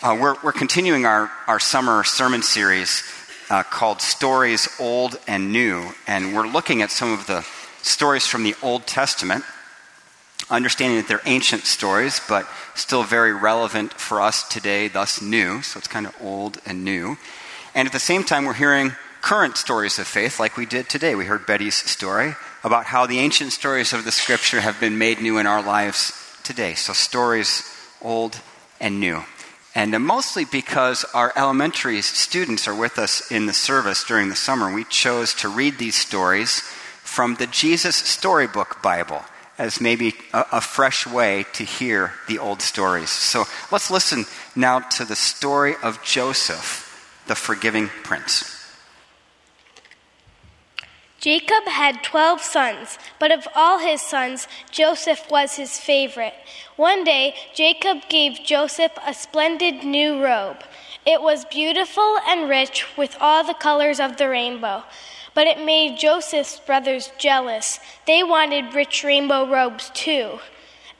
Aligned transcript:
Uh, 0.00 0.16
we're, 0.20 0.36
we're 0.44 0.52
continuing 0.52 1.04
our, 1.04 1.28
our 1.48 1.58
summer 1.58 2.04
sermon 2.04 2.40
series 2.40 3.02
uh, 3.50 3.64
called 3.64 4.00
Stories 4.00 4.68
Old 4.78 5.18
and 5.26 5.50
New, 5.50 5.90
and 6.06 6.36
we're 6.36 6.46
looking 6.46 6.82
at 6.82 6.92
some 6.92 7.12
of 7.12 7.26
the 7.26 7.44
stories 7.82 8.24
from 8.24 8.44
the 8.44 8.54
Old 8.62 8.86
Testament, 8.86 9.42
understanding 10.48 10.98
that 10.98 11.08
they're 11.08 11.20
ancient 11.24 11.62
stories, 11.62 12.20
but 12.28 12.46
still 12.76 13.02
very 13.02 13.32
relevant 13.32 13.92
for 13.92 14.20
us 14.20 14.48
today, 14.48 14.86
thus 14.86 15.20
new, 15.20 15.62
so 15.62 15.78
it's 15.78 15.88
kind 15.88 16.06
of 16.06 16.14
old 16.20 16.58
and 16.64 16.84
new. 16.84 17.16
And 17.74 17.86
at 17.86 17.92
the 17.92 17.98
same 17.98 18.22
time, 18.22 18.44
we're 18.44 18.54
hearing 18.54 18.92
current 19.20 19.56
stories 19.56 19.98
of 19.98 20.06
faith, 20.06 20.38
like 20.38 20.56
we 20.56 20.64
did 20.64 20.88
today. 20.88 21.16
We 21.16 21.24
heard 21.24 21.44
Betty's 21.44 21.74
story 21.74 22.36
about 22.62 22.84
how 22.84 23.06
the 23.06 23.18
ancient 23.18 23.50
stories 23.50 23.92
of 23.92 24.04
the 24.04 24.12
scripture 24.12 24.60
have 24.60 24.78
been 24.78 24.96
made 24.96 25.20
new 25.20 25.38
in 25.38 25.48
our 25.48 25.60
lives 25.60 26.12
today. 26.44 26.74
So, 26.74 26.92
stories 26.92 27.64
old 28.00 28.40
and 28.80 29.00
new 29.00 29.24
and 29.78 30.04
mostly 30.04 30.44
because 30.44 31.04
our 31.14 31.32
elementary 31.36 32.02
students 32.02 32.66
are 32.66 32.74
with 32.74 32.98
us 32.98 33.30
in 33.30 33.46
the 33.46 33.52
service 33.52 34.02
during 34.02 34.28
the 34.28 34.34
summer. 34.34 34.74
We 34.74 34.82
chose 34.82 35.32
to 35.34 35.48
read 35.48 35.78
these 35.78 35.94
stories 35.94 36.62
from 37.04 37.36
the 37.36 37.46
Jesus 37.46 37.94
Storybook 37.94 38.82
Bible 38.82 39.22
as 39.56 39.80
maybe 39.80 40.14
a, 40.34 40.44
a, 40.50 40.60
fresh 40.60 41.06
way 41.06 41.46
to 41.52 41.62
hear 41.62 42.12
the 42.26 42.40
old 42.40 42.60
stories. 42.60 43.10
So 43.10 43.44
let's 43.70 43.88
listen 43.88 44.24
now 44.56 44.80
to 44.80 45.04
the 45.04 45.14
story 45.14 45.76
of 45.80 46.02
Joseph, 46.02 47.22
the 47.28 47.36
forgiving 47.36 47.86
prince. 48.02 48.57
Jacob 51.20 51.66
had 51.66 52.04
twelve 52.04 52.40
sons, 52.40 52.96
but 53.18 53.32
of 53.32 53.48
all 53.56 53.80
his 53.80 54.00
sons, 54.00 54.46
Joseph 54.70 55.28
was 55.28 55.56
his 55.56 55.76
favorite. 55.76 56.34
One 56.76 57.02
day, 57.02 57.34
Jacob 57.52 58.08
gave 58.08 58.44
Joseph 58.44 58.92
a 59.04 59.12
splendid 59.12 59.82
new 59.82 60.22
robe. 60.22 60.62
It 61.04 61.20
was 61.20 61.44
beautiful 61.46 62.18
and 62.28 62.48
rich 62.48 62.86
with 62.96 63.16
all 63.20 63.42
the 63.42 63.54
colors 63.54 63.98
of 63.98 64.16
the 64.16 64.28
rainbow. 64.28 64.84
But 65.34 65.48
it 65.48 65.64
made 65.64 65.98
Joseph's 65.98 66.60
brothers 66.60 67.10
jealous. 67.18 67.80
They 68.06 68.22
wanted 68.22 68.74
rich 68.74 69.02
rainbow 69.02 69.48
robes 69.50 69.90
too. 69.94 70.38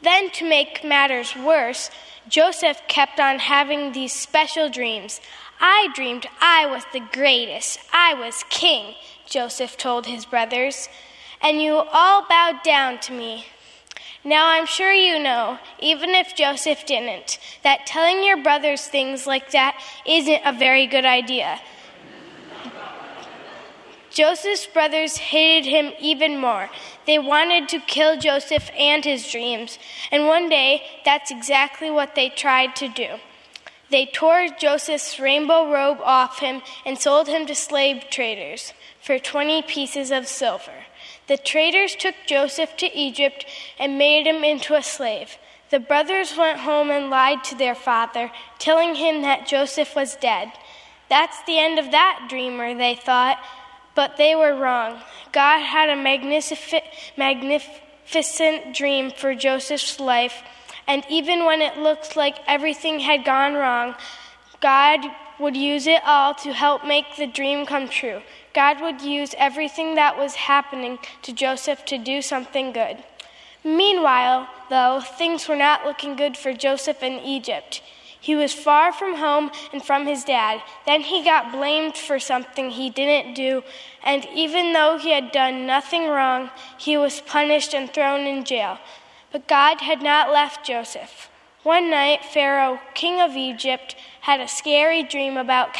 Then, 0.03 0.31
to 0.31 0.49
make 0.49 0.85
matters 0.85 1.37
worse, 1.37 1.91
Joseph 2.29 2.81
kept 2.89 3.21
on 3.21 3.39
having 3.39 3.93
these 3.93 4.13
special 4.13 4.69
dreams. 4.69 5.21
I 5.61 5.89
dreamed 5.95 6.27
I 6.41 6.67
was 6.67 6.85
the 6.93 7.01
greatest. 7.01 7.79
I 7.93 8.15
was 8.15 8.45
king. 8.49 8.95
Joseph 9.29 9.77
told 9.77 10.07
his 10.07 10.25
brothers, 10.25 10.89
and 11.43 11.61
you 11.61 11.75
all 11.75 12.27
bowed 12.29 12.63
down 12.63 12.99
to 13.01 13.13
me. 13.13 13.47
Now 14.25 14.49
I'm 14.49 14.67
sure 14.67 14.93
you 14.93 15.19
know, 15.19 15.59
even 15.79 16.11
if 16.11 16.35
Joseph 16.35 16.87
didn't, 16.87 17.39
that 17.63 17.87
telling 17.87 18.25
your 18.25 18.43
brothers 18.43 18.87
things 18.87 19.27
like 19.27 19.51
that 19.53 19.81
isn't 20.07 20.43
a 20.45 20.53
very 20.53 20.87
good 20.87 21.05
idea. 21.05 21.61
Joseph's 24.11 24.67
brothers 24.67 25.19
hated 25.19 25.69
him 25.69 25.93
even 26.01 26.39
more. 26.39 26.71
They 27.07 27.19
wanted 27.19 27.69
to 27.69 27.79
kill 27.79 28.19
Joseph 28.19 28.71
and 28.77 29.05
his 29.05 29.31
dreams, 29.31 29.79
and 30.11 30.27
one 30.27 30.49
day 30.49 30.83
that's 31.05 31.31
exactly 31.31 31.91
what 31.91 32.15
they 32.15 32.31
tried 32.31 32.75
to 32.77 32.89
do. 32.89 33.19
They 33.91 34.07
tore 34.07 34.49
Joseph's 34.49 35.19
rainbow 35.19 35.71
robe 35.73 36.01
off 36.03 36.41
him 36.41 36.63
and 36.85 36.99
sold 36.99 37.29
him 37.29 37.47
to 37.47 37.55
slave 37.55 38.05
traders 38.11 38.75
for 39.01 39.19
20 39.19 39.63
pieces 39.63 40.11
of 40.11 40.27
silver. 40.27 40.85
The 41.27 41.39
traders 41.39 41.95
took 41.95 42.15
Joseph 42.27 42.77
to 42.79 42.99
Egypt 42.99 43.47
and 43.79 43.97
made 43.99 44.27
him 44.27 44.45
into 44.45 44.75
a 44.75 44.83
slave. 44.83 45.39
The 45.71 45.81
brothers 45.81 46.37
went 46.37 46.61
home 46.61 46.91
and 46.91 47.11
lied 47.11 47.45
to 47.45 47.55
their 47.55 47.75
father, 47.75 48.31
telling 48.59 48.95
him 48.95 49.23
that 49.23 49.47
Joseph 49.47 49.95
was 49.95 50.17
dead. 50.17 50.53
That's 51.09 51.43
the 51.45 51.59
end 51.59 51.79
of 51.79 51.91
that 51.91 52.27
dreamer, 52.29 52.75
they 52.75 52.95
thought, 52.95 53.39
but 53.95 54.17
they 54.17 54.35
were 54.35 54.55
wrong. 54.55 55.01
God 55.33 55.61
had 55.61 55.89
a 55.89 55.97
magnific- 55.97 56.85
magnificent 57.17 58.75
dream 58.75 59.11
for 59.11 59.35
Joseph's 59.35 59.99
life, 59.99 60.43
and 60.89 61.05
even 61.11 61.45
when 61.45 61.61
it 61.61 61.77
looked 61.77 62.17
like 62.17 62.39
everything 62.47 63.01
had 63.01 63.25
gone 63.25 63.55
wrong, 63.55 63.95
God 64.61 65.01
would 65.39 65.57
use 65.57 65.87
it 65.87 66.03
all 66.05 66.35
to 66.37 66.53
help 66.53 66.85
make 66.85 67.17
the 67.17 67.27
dream 67.27 67.67
come 67.67 67.89
true. 67.89 68.23
God 68.55 68.81
would 68.81 69.03
use 69.03 69.35
everything 69.39 69.95
that 69.95 70.19
was 70.19 70.35
happening 70.35 70.99
to 71.23 71.33
Joseph 71.33 71.85
to 71.85 71.99
do 71.99 72.23
something 72.23 72.73
good. 72.73 73.05
Meanwhile, 73.63 74.49
though, 74.71 75.01
things 75.01 75.47
were 75.47 75.57
not 75.57 75.85
looking 75.85 76.17
good 76.17 76.37
for 76.37 76.55
Joseph 76.55 77.03
in 77.03 77.21
Egypt. 77.21 77.83
He 78.21 78.35
was 78.35 78.53
far 78.53 78.93
from 78.93 79.17
home 79.17 79.51
and 79.73 79.85
from 79.85 80.07
his 80.07 80.25
dad. 80.25 80.63
Then 80.87 81.03
he 81.03 81.23
got 81.23 81.53
blamed 81.53 81.97
for 81.97 82.19
something 82.19 82.71
he 82.71 82.91
didn't 82.91 83.35
do, 83.35 83.63
and 84.03 84.27
even 84.35 84.73
though 84.73 84.99
he 84.99 85.13
had 85.13 85.33
done 85.33 85.67
nothing 85.67 86.09
wrong, 86.09 86.51
he 86.79 86.97
was 86.97 87.21
punished 87.21 87.75
and 87.75 87.93
thrown 87.93 88.27
in 88.27 88.45
jail. 88.45 88.79
But 89.31 89.49
God 89.49 89.81
had 89.81 90.03
not 90.03 90.33
left 90.33 90.67
Joseph. 90.67 91.29
One 91.63 91.91
night, 91.91 92.25
Pharaoh, 92.25 92.81
king 92.95 93.21
of 93.21 93.37
Egypt, 93.37 93.95
had 94.23 94.41
a 94.41 94.49
scary 94.49 95.03
dream 95.03 95.37
about, 95.37 95.77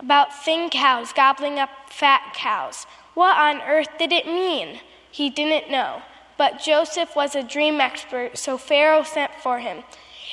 about 0.00 0.44
thin 0.44 0.70
cows 0.70 1.12
gobbling 1.12 1.58
up 1.58 1.70
fat 1.88 2.34
cows. 2.34 2.86
What 3.14 3.38
on 3.38 3.62
earth 3.62 3.90
did 3.98 4.12
it 4.12 4.26
mean? 4.26 4.80
He 5.10 5.30
didn't 5.30 5.70
know. 5.70 6.02
But 6.36 6.60
Joseph 6.60 7.14
was 7.14 7.36
a 7.36 7.44
dream 7.44 7.80
expert, 7.80 8.36
so 8.36 8.58
Pharaoh 8.58 9.04
sent 9.04 9.32
for 9.40 9.60
him. 9.60 9.84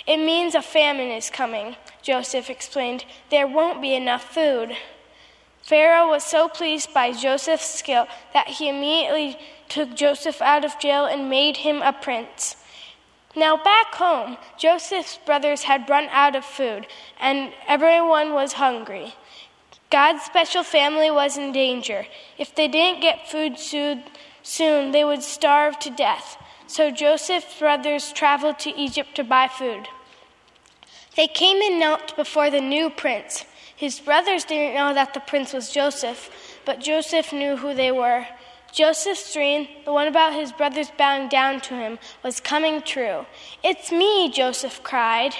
It 0.08 0.18
means 0.18 0.56
a 0.56 0.64
famine 0.64 1.10
is 1.10 1.30
coming, 1.30 1.76
Joseph 2.02 2.50
explained. 2.50 3.06
There 3.30 3.48
won't 3.48 3.82
be 3.82 3.94
enough 3.94 4.34
food. 4.34 4.76
Pharaoh 5.62 6.10
was 6.10 6.24
so 6.24 6.48
pleased 6.48 6.92
by 6.92 7.12
Joseph's 7.12 7.70
skill 7.70 8.08
that 8.34 8.48
he 8.48 8.68
immediately 8.68 9.38
took 9.72 9.96
Joseph 9.96 10.42
out 10.42 10.66
of 10.66 10.78
jail 10.80 11.06
and 11.06 11.30
made 11.30 11.58
him 11.58 11.82
a 11.82 11.94
prince. 11.94 12.58
Now, 13.36 13.56
back 13.56 13.96
home, 13.96 14.38
Joseph's 14.58 15.18
brothers 15.26 15.64
had 15.64 15.90
run 15.90 16.10
out 16.12 16.36
of 16.36 16.44
food, 16.44 16.86
and 17.18 17.54
everyone 17.66 18.34
was 18.34 18.54
hungry. 18.54 19.16
God's 19.90 20.24
special 20.24 20.64
family 20.64 21.10
was 21.10 21.38
in 21.38 21.54
danger. 21.54 22.06
If 22.38 22.54
they 22.54 22.68
didn't 22.68 23.02
get 23.02 23.30
food 23.30 23.58
soon, 23.58 24.92
they 24.92 25.06
would 25.06 25.24
starve 25.24 25.80
to 25.80 25.90
death. 25.90 26.38
So 26.68 26.92
Joseph's 26.92 27.58
brothers 27.58 28.12
traveled 28.12 28.60
to 28.60 28.78
Egypt 28.78 29.16
to 29.16 29.24
buy 29.24 29.48
food. 29.48 29.88
They 31.16 31.28
came 31.28 31.62
and 31.62 31.80
knelt 31.80 32.16
before 32.18 32.50
the 32.50 32.62
new 32.62 32.90
prince. 32.90 33.46
His 33.76 34.00
brothers 34.00 34.44
didn't 34.44 34.76
know 34.76 34.94
that 34.94 35.14
the 35.14 35.20
prince 35.22 35.54
was 35.54 35.72
Joseph, 35.72 36.30
but 36.66 36.80
Joseph 36.80 37.32
knew 37.34 37.56
who 37.58 37.74
they 37.74 37.92
were. 37.92 38.28
Joseph's 38.72 39.34
dream, 39.34 39.68
the 39.84 39.92
one 39.92 40.08
about 40.08 40.34
his 40.34 40.54
brothers 40.54 40.92
bowing 40.98 41.28
down 41.28 41.60
to 41.62 41.74
him, 41.76 42.00
was 42.24 42.40
coming 42.40 42.82
true. 42.82 43.26
It's 43.64 43.92
me, 43.92 44.30
Joseph 44.30 44.82
cried. 44.82 45.34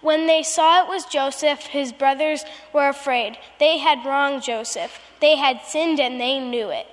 When 0.00 0.26
they 0.26 0.42
saw 0.42 0.82
it 0.82 0.88
was 0.88 1.04
Joseph, 1.04 1.60
his 1.60 1.92
brothers 1.92 2.44
were 2.72 2.88
afraid. 2.88 3.36
They 3.58 3.78
had 3.78 4.04
wronged 4.06 4.42
Joseph. 4.42 4.98
They 5.20 5.36
had 5.36 5.60
sinned 5.64 6.00
and 6.00 6.20
they 6.20 6.40
knew 6.40 6.70
it. 6.70 6.86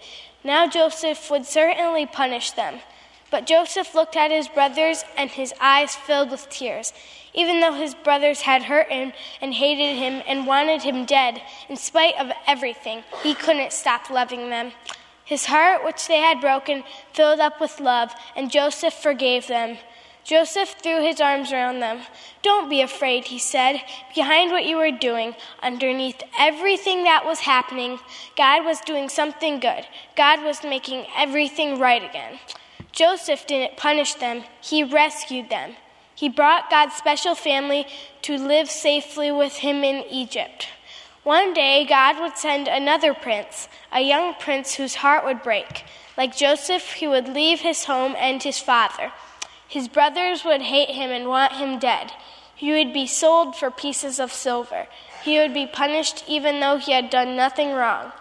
Now 0.44 0.68
Joseph 0.68 1.32
would 1.32 1.46
certainly 1.46 2.06
punish 2.06 2.52
them. 2.52 2.80
But 3.32 3.48
Joseph 3.48 3.96
looked 3.96 4.16
at 4.16 4.32
his 4.32 4.48
brothers 4.48 5.04
and 5.16 5.30
his 5.30 5.54
eyes 5.62 5.96
filled 5.96 6.32
with 6.32 6.50
tears. 6.50 6.94
Even 7.34 7.62
though 7.62 7.74
his 7.74 7.94
brothers 7.94 8.42
had 8.42 8.64
hurt 8.64 8.92
him 8.92 9.14
and 9.42 9.54
hated 9.54 9.96
him 9.96 10.22
and 10.28 10.48
wanted 10.48 10.82
him 10.82 11.06
dead, 11.06 11.42
in 11.70 11.78
spite 11.78 12.16
of 12.20 12.32
everything, 12.48 13.04
he 13.24 13.34
couldn't 13.34 13.72
stop 13.72 14.10
loving 14.10 14.50
them. 14.50 14.72
His 15.30 15.46
heart, 15.46 15.86
which 15.86 16.08
they 16.08 16.18
had 16.18 16.42
broken, 16.42 16.84
filled 17.14 17.40
up 17.40 17.62
with 17.62 17.80
love, 17.80 18.16
and 18.36 18.50
Joseph 18.50 18.96
forgave 18.96 19.46
them. 19.46 19.78
Joseph 20.24 20.78
threw 20.82 21.04
his 21.04 21.22
arms 21.22 21.52
around 21.52 21.82
them. 21.82 22.02
Don't 22.42 22.68
be 22.68 22.82
afraid, 22.82 23.26
he 23.26 23.38
said. 23.38 23.80
Behind 24.16 24.50
what 24.50 24.66
you 24.66 24.76
were 24.76 24.90
doing, 24.90 25.36
underneath 25.62 26.24
everything 26.40 27.04
that 27.04 27.28
was 27.28 27.42
happening, 27.42 28.00
God 28.36 28.66
was 28.66 28.82
doing 28.82 29.08
something 29.08 29.60
good. 29.60 29.86
God 30.18 30.44
was 30.44 30.64
making 30.64 31.06
everything 31.16 31.78
right 31.78 32.04
again. 32.04 32.40
Joseph 32.92 33.46
didn't 33.46 33.78
punish 33.78 34.16
them, 34.16 34.46
he 34.62 34.84
rescued 34.84 35.52
them. 35.52 35.76
He 36.16 36.28
brought 36.28 36.72
God's 36.72 36.96
special 36.96 37.36
family 37.36 37.86
to 38.24 38.36
live 38.36 38.68
safely 38.68 39.32
with 39.32 39.58
him 39.58 39.84
in 39.84 40.04
Egypt. 40.10 40.70
One 41.24 41.54
day, 41.54 41.86
God 41.86 42.20
would 42.20 42.38
send 42.38 42.68
another 42.68 43.14
prince, 43.14 43.68
a 43.92 44.02
young 44.02 44.34
prince 44.36 44.76
whose 44.76 44.96
heart 44.96 45.26
would 45.26 45.44
break. 45.44 45.84
Like 46.18 46.36
Joseph, 46.36 46.94
he 46.94 47.08
would 47.08 47.28
leave 47.28 47.60
his 47.60 47.86
home 47.86 48.16
and 48.18 48.42
his 48.42 48.60
father. 48.60 49.12
His 49.68 49.88
brothers 49.88 50.44
would 50.44 50.62
hate 50.62 50.90
him 50.90 51.12
and 51.12 51.28
want 51.28 51.54
him 51.54 51.78
dead. 51.78 52.12
He 52.56 52.72
would 52.72 52.94
be 52.94 53.06
sold 53.06 53.56
for 53.56 53.70
pieces 53.70 54.20
of 54.20 54.34
silver. 54.34 54.88
He 55.24 55.38
would 55.38 55.54
be 55.54 55.68
punished 55.68 56.24
even 56.28 56.60
though 56.60 56.78
he 56.78 56.92
had 56.92 57.10
done 57.10 57.36
nothing 57.36 57.74
wrong. 57.74 58.12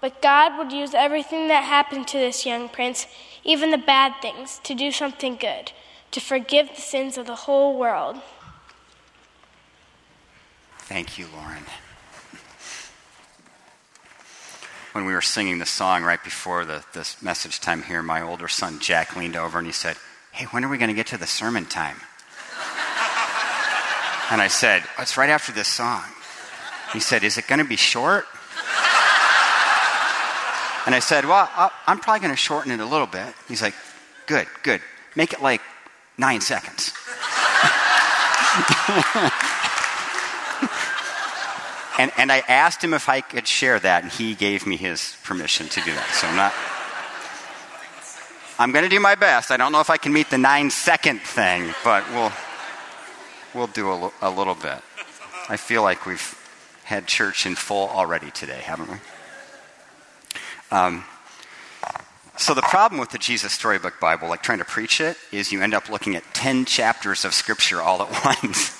But 0.00 0.22
God 0.22 0.58
would 0.58 0.72
use 0.72 0.94
everything 0.94 1.48
that 1.48 1.64
happened 1.64 2.08
to 2.08 2.18
this 2.18 2.46
young 2.46 2.68
prince, 2.68 3.06
even 3.44 3.70
the 3.70 3.78
bad 3.78 4.14
things, 4.20 4.60
to 4.64 4.74
do 4.74 4.92
something 4.92 5.36
good, 5.36 5.72
to 6.10 6.20
forgive 6.20 6.68
the 6.74 6.80
sins 6.80 7.18
of 7.18 7.26
the 7.26 7.34
whole 7.34 7.78
world. 7.78 8.20
Thank 10.78 11.18
you, 11.18 11.26
Lauren. 11.34 11.64
When 14.92 15.04
we 15.04 15.12
were 15.12 15.22
singing 15.22 15.58
the 15.58 15.66
song 15.66 16.02
right 16.02 16.22
before 16.22 16.64
the, 16.64 16.84
this 16.92 17.22
message 17.22 17.60
time 17.60 17.84
here, 17.84 18.02
my 18.02 18.22
older 18.22 18.48
son 18.48 18.80
Jack 18.80 19.14
leaned 19.14 19.36
over 19.36 19.58
and 19.58 19.66
he 19.66 19.72
said, 19.72 19.96
Hey, 20.32 20.46
when 20.46 20.64
are 20.64 20.68
we 20.68 20.78
going 20.78 20.88
to 20.88 20.94
get 20.94 21.06
to 21.08 21.16
the 21.16 21.28
sermon 21.28 21.64
time? 21.64 21.96
and 24.30 24.40
I 24.40 24.48
said, 24.48 24.82
oh, 24.98 25.02
It's 25.02 25.16
right 25.16 25.30
after 25.30 25.52
this 25.52 25.68
song. 25.68 26.02
He 26.92 26.98
said, 26.98 27.22
Is 27.22 27.38
it 27.38 27.46
going 27.46 27.60
to 27.60 27.64
be 27.64 27.76
short? 27.76 28.24
and 30.86 30.94
I 30.94 31.00
said, 31.00 31.24
Well, 31.24 31.48
I'm 31.86 32.00
probably 32.00 32.20
going 32.20 32.32
to 32.32 32.36
shorten 32.36 32.72
it 32.72 32.80
a 32.80 32.84
little 32.84 33.06
bit. 33.06 33.32
He's 33.46 33.62
like, 33.62 33.74
Good, 34.26 34.48
good. 34.64 34.80
Make 35.14 35.32
it 35.32 35.40
like 35.40 35.60
nine 36.18 36.40
seconds. 36.40 36.92
and, 42.00 42.10
and 42.16 42.32
I 42.32 42.38
asked 42.48 42.82
him 42.82 42.94
if 42.94 43.10
I 43.10 43.20
could 43.20 43.46
share 43.46 43.78
that, 43.78 44.02
and 44.02 44.10
he 44.10 44.34
gave 44.34 44.66
me 44.66 44.78
his 44.78 45.18
permission 45.22 45.68
to 45.68 45.82
do 45.82 45.92
that. 45.92 46.08
So 46.14 46.26
I'm 46.26 46.36
not. 46.36 46.54
I'm 48.58 48.72
going 48.72 48.84
to 48.84 48.88
do 48.88 49.00
my 49.00 49.16
best. 49.16 49.50
I 49.50 49.58
don't 49.58 49.70
know 49.70 49.80
if 49.80 49.90
I 49.90 49.98
can 49.98 50.10
meet 50.10 50.30
the 50.30 50.38
nine 50.38 50.70
second 50.70 51.20
thing, 51.20 51.74
but 51.84 52.08
we'll, 52.10 52.32
we'll 53.54 53.66
do 53.66 53.90
a, 53.90 54.12
a 54.22 54.30
little 54.30 54.54
bit. 54.54 54.78
I 55.50 55.58
feel 55.58 55.82
like 55.82 56.06
we've 56.06 56.36
had 56.84 57.06
church 57.06 57.44
in 57.44 57.54
full 57.54 57.88
already 57.88 58.30
today, 58.30 58.60
haven't 58.62 58.90
we? 58.90 58.96
Um, 60.70 61.04
so, 62.38 62.54
the 62.54 62.62
problem 62.62 62.98
with 62.98 63.10
the 63.10 63.18
Jesus 63.18 63.52
Storybook 63.52 64.00
Bible, 64.00 64.28
like 64.28 64.42
trying 64.42 64.60
to 64.60 64.64
preach 64.64 65.02
it, 65.02 65.18
is 65.32 65.52
you 65.52 65.60
end 65.60 65.74
up 65.74 65.90
looking 65.90 66.16
at 66.16 66.24
10 66.32 66.64
chapters 66.64 67.26
of 67.26 67.34
Scripture 67.34 67.82
all 67.82 68.00
at 68.00 68.24
once, 68.42 68.70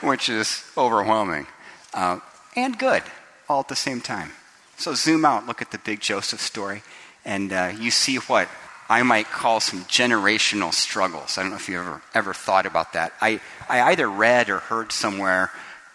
which 0.00 0.28
is 0.28 0.64
overwhelming 0.76 1.48
uh, 1.94 2.20
and 2.56 2.78
good 2.78 3.02
all 3.48 3.60
at 3.60 3.68
the 3.68 3.76
same 3.76 4.00
time. 4.00 4.30
So, 4.76 4.94
zoom 4.94 5.24
out, 5.24 5.46
look 5.46 5.62
at 5.62 5.70
the 5.70 5.78
big 5.78 6.00
Joseph 6.00 6.40
story, 6.40 6.82
and 7.24 7.52
uh, 7.52 7.72
you 7.78 7.90
see 7.90 8.16
what 8.16 8.48
I 8.88 9.02
might 9.02 9.26
call 9.26 9.60
some 9.60 9.84
generational 9.84 10.72
struggles. 10.72 11.38
I 11.38 11.42
don't 11.42 11.50
know 11.50 11.56
if 11.56 11.68
you 11.68 11.78
ever, 11.78 12.02
ever 12.14 12.34
thought 12.34 12.66
about 12.66 12.94
that. 12.94 13.12
I, 13.20 13.40
I 13.68 13.82
either 13.92 14.08
read 14.08 14.50
or 14.50 14.58
heard 14.58 14.92
somewhere 14.92 15.50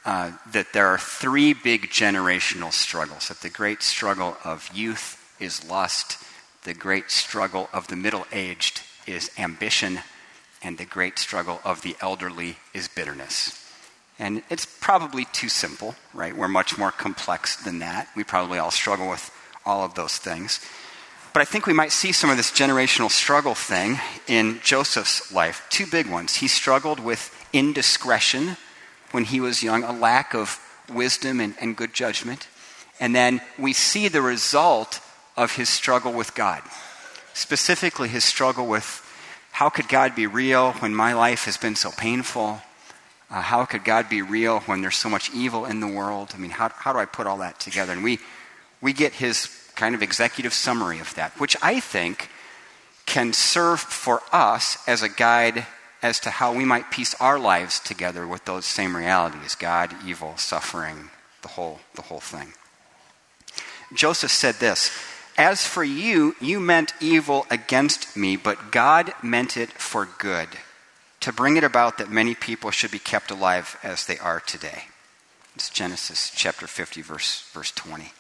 uh, 0.06 0.32
that 0.54 0.74
there 0.74 0.88
are 0.88 0.98
three 0.98 1.54
big 1.54 1.90
generational 1.90 2.72
struggles 2.72 3.28
that 3.28 3.42
the 3.42 3.50
great 3.50 3.84
struggle 3.84 4.38
of 4.44 4.70
youth 4.74 5.36
is 5.40 5.68
lust 5.68 6.24
the 6.68 6.74
great 6.74 7.12
struggle 7.12 7.70
of 7.72 7.88
the 7.88 7.96
middle 7.96 8.28
aged 8.34 8.82
is 9.06 9.32
ambition, 9.38 10.02
and 10.62 10.78
the 10.78 10.84
great 10.84 11.18
struggle 11.18 11.62
of 11.64 11.82
the 11.82 11.96
elderly 12.02 12.58
is 12.74 12.90
bitterness. 12.90 13.67
And 14.20 14.42
it's 14.50 14.66
probably 14.66 15.26
too 15.26 15.50
simple, 15.50 15.96
right? 16.14 16.36
We're 16.36 16.48
much 16.48 16.78
more 16.78 16.92
complex 16.92 17.56
than 17.56 17.80
that. 17.80 18.08
We 18.16 18.24
probably 18.24 18.58
all 18.58 18.72
struggle 18.72 19.10
with 19.10 19.32
all 19.66 19.84
of 19.84 19.94
those 19.94 20.18
things. 20.18 20.60
But 21.34 21.42
I 21.42 21.46
think 21.46 21.68
we 21.68 21.74
might 21.74 21.92
see 21.92 22.12
some 22.12 22.32
of 22.32 22.38
this 22.38 22.52
generational 22.52 23.12
struggle 23.12 23.54
thing 23.54 24.00
in 24.28 24.60
Joseph's 24.64 25.32
life. 25.32 25.68
Two 25.70 25.86
big 25.86 26.10
ones. 26.10 26.38
He 26.38 26.48
struggled 26.48 27.00
with 27.00 27.32
indiscretion 27.54 28.58
when 29.12 29.26
he 29.26 29.40
was 29.40 29.62
young, 29.62 29.84
a 29.84 29.92
lack 29.92 30.34
of 30.34 30.60
wisdom 30.92 31.40
and, 31.40 31.54
and 31.62 31.76
good 31.76 31.94
judgment. 31.94 32.48
And 33.00 33.14
then 33.16 33.42
we 33.60 33.74
see 33.74 34.08
the 34.08 34.22
result 34.22 35.00
of 35.36 35.56
his 35.56 35.70
struggle 35.70 36.12
with 36.12 36.34
God. 36.34 36.64
Specifically, 37.34 38.10
his 38.10 38.24
struggle 38.24 38.66
with 38.66 39.04
how 39.52 39.70
could 39.70 39.88
God 39.88 40.16
be 40.16 40.26
real 40.26 40.72
when 40.74 40.96
my 40.96 41.14
life 41.14 41.46
has 41.46 41.58
been 41.58 41.76
so 41.76 41.92
painful? 41.92 42.62
Uh, 43.30 43.42
how 43.42 43.66
could 43.66 43.84
God 43.84 44.10
be 44.10 44.22
real 44.22 44.62
when 44.62 44.82
there's 44.82 44.96
so 44.96 45.10
much 45.10 45.30
evil 45.34 45.66
in 45.66 45.80
the 45.80 45.88
world? 45.88 46.32
I 46.34 46.38
mean, 46.38 46.52
how, 46.52 46.70
how 46.70 46.94
do 46.94 47.00
I 47.00 47.06
put 47.06 47.28
all 47.28 47.38
that 47.40 47.60
together? 47.60 47.94
And 47.94 48.04
we, 48.04 48.20
we 48.82 48.94
get 48.94 49.14
his 49.14 49.50
kind 49.76 49.94
of 49.94 50.02
executive 50.02 50.54
summary 50.54 51.00
of 51.00 51.14
that, 51.16 51.38
which 51.40 51.56
I 51.62 51.80
think 51.80 52.30
can 53.06 53.34
serve 53.34 53.80
for 53.80 54.22
us 54.32 54.78
as 54.88 55.02
a 55.02 55.10
guide 55.10 55.66
as 56.02 56.20
to 56.22 56.30
how 56.30 56.54
we 56.54 56.66
might 56.66 56.92
piece 56.92 57.16
our 57.16 57.40
lives 57.40 57.80
together 57.80 58.28
with 58.28 58.46
those 58.46 58.66
same 58.66 58.96
realities 58.96 59.56
God, 59.56 59.94
evil, 60.06 60.38
suffering, 60.38 61.10
the 61.42 61.50
whole, 61.50 61.80
the 61.96 62.04
whole 62.04 62.20
thing. 62.20 62.54
Joseph 63.94 64.32
said 64.32 64.56
this 64.56 64.92
as 65.38 65.66
for 65.66 65.84
you, 65.84 66.36
you 66.42 66.60
meant 66.60 66.94
evil 67.00 67.46
against 67.52 68.18
me, 68.18 68.36
but 68.36 68.72
God 68.72 69.14
meant 69.22 69.56
it 69.56 69.72
for 69.74 70.08
good, 70.18 70.50
to 71.28 71.34
bring 71.34 71.58
it 71.58 71.64
about 71.66 71.98
that 71.98 72.10
many 72.10 72.34
people 72.34 72.72
should 72.72 72.90
be 72.90 73.00
kept 73.00 73.32
alive 73.32 73.78
as 73.84 74.06
they 74.06 74.18
are 74.20 74.40
today. 74.40 74.84
It's 75.56 75.70
Genesis 75.70 76.32
chapter 76.34 76.68
50, 76.68 77.02
verse, 77.02 77.50
verse 77.52 77.70
20. 77.72 78.14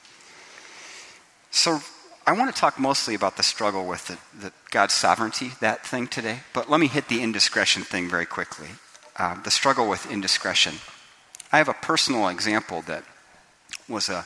So 1.49 1.79
I 2.25 2.33
want 2.33 2.53
to 2.53 2.59
talk 2.59 2.77
mostly 2.77 3.15
about 3.15 3.37
the 3.37 3.43
struggle 3.43 3.87
with 3.87 4.07
the, 4.07 4.17
the 4.37 4.51
God's 4.71 4.93
sovereignty, 4.93 5.51
that 5.61 5.85
thing 5.85 6.07
today, 6.07 6.39
but 6.53 6.69
let 6.69 6.81
me 6.81 6.87
hit 6.87 7.07
the 7.07 7.23
indiscretion 7.23 7.83
thing 7.83 8.09
very 8.09 8.25
quickly. 8.25 8.67
Uh, 9.15 9.41
the 9.41 9.51
struggle 9.51 9.87
with 9.87 10.11
indiscretion. 10.11 10.73
I 11.53 11.59
have 11.59 11.69
a 11.69 11.73
personal 11.75 12.27
example 12.27 12.81
that 12.87 13.05
was 13.87 14.09
a 14.09 14.25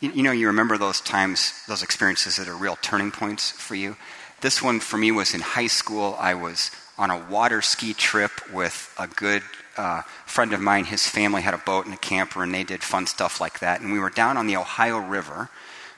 you, 0.00 0.10
you 0.10 0.22
know, 0.22 0.32
you 0.32 0.46
remember 0.46 0.78
those 0.78 1.02
times, 1.02 1.52
those 1.68 1.82
experiences 1.82 2.36
that 2.36 2.48
are 2.48 2.56
real 2.56 2.78
turning 2.80 3.10
points 3.10 3.50
for 3.50 3.74
you. 3.74 3.98
This 4.40 4.62
one 4.62 4.80
for 4.80 4.96
me 4.96 5.12
was 5.12 5.34
in 5.34 5.42
high 5.42 5.66
school. 5.66 6.16
I 6.18 6.32
was 6.32 6.70
on 7.02 7.10
a 7.10 7.18
water 7.18 7.60
ski 7.60 7.92
trip 7.92 8.30
with 8.52 8.94
a 8.96 9.08
good 9.08 9.42
uh, 9.76 10.02
friend 10.24 10.52
of 10.52 10.60
mine. 10.60 10.84
His 10.84 11.04
family 11.04 11.42
had 11.42 11.52
a 11.52 11.58
boat 11.58 11.84
and 11.84 11.92
a 11.92 11.98
camper, 11.98 12.44
and 12.44 12.54
they 12.54 12.62
did 12.62 12.80
fun 12.80 13.08
stuff 13.08 13.40
like 13.40 13.58
that. 13.58 13.80
And 13.80 13.92
we 13.92 13.98
were 13.98 14.08
down 14.08 14.36
on 14.36 14.46
the 14.46 14.56
Ohio 14.56 14.98
River. 14.98 15.50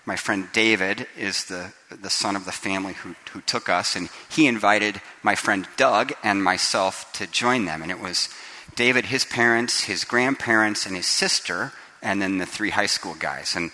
My 0.06 0.16
friend 0.16 0.48
David 0.54 1.06
is 1.14 1.44
the, 1.44 1.74
the 1.90 2.08
son 2.08 2.36
of 2.36 2.46
the 2.46 2.52
family 2.52 2.94
who, 2.94 3.14
who 3.32 3.42
took 3.42 3.68
us, 3.68 3.96
and 3.96 4.08
he 4.30 4.46
invited 4.46 5.02
my 5.22 5.34
friend 5.34 5.68
Doug 5.76 6.14
and 6.22 6.42
myself 6.42 7.12
to 7.12 7.26
join 7.26 7.66
them. 7.66 7.82
And 7.82 7.90
it 7.90 8.00
was 8.00 8.30
David, 8.74 9.04
his 9.04 9.26
parents, 9.26 9.82
his 9.82 10.04
grandparents, 10.04 10.86
and 10.86 10.96
his 10.96 11.06
sister, 11.06 11.72
and 12.00 12.22
then 12.22 12.38
the 12.38 12.46
three 12.46 12.70
high 12.70 12.86
school 12.86 13.14
guys. 13.14 13.56
And 13.56 13.72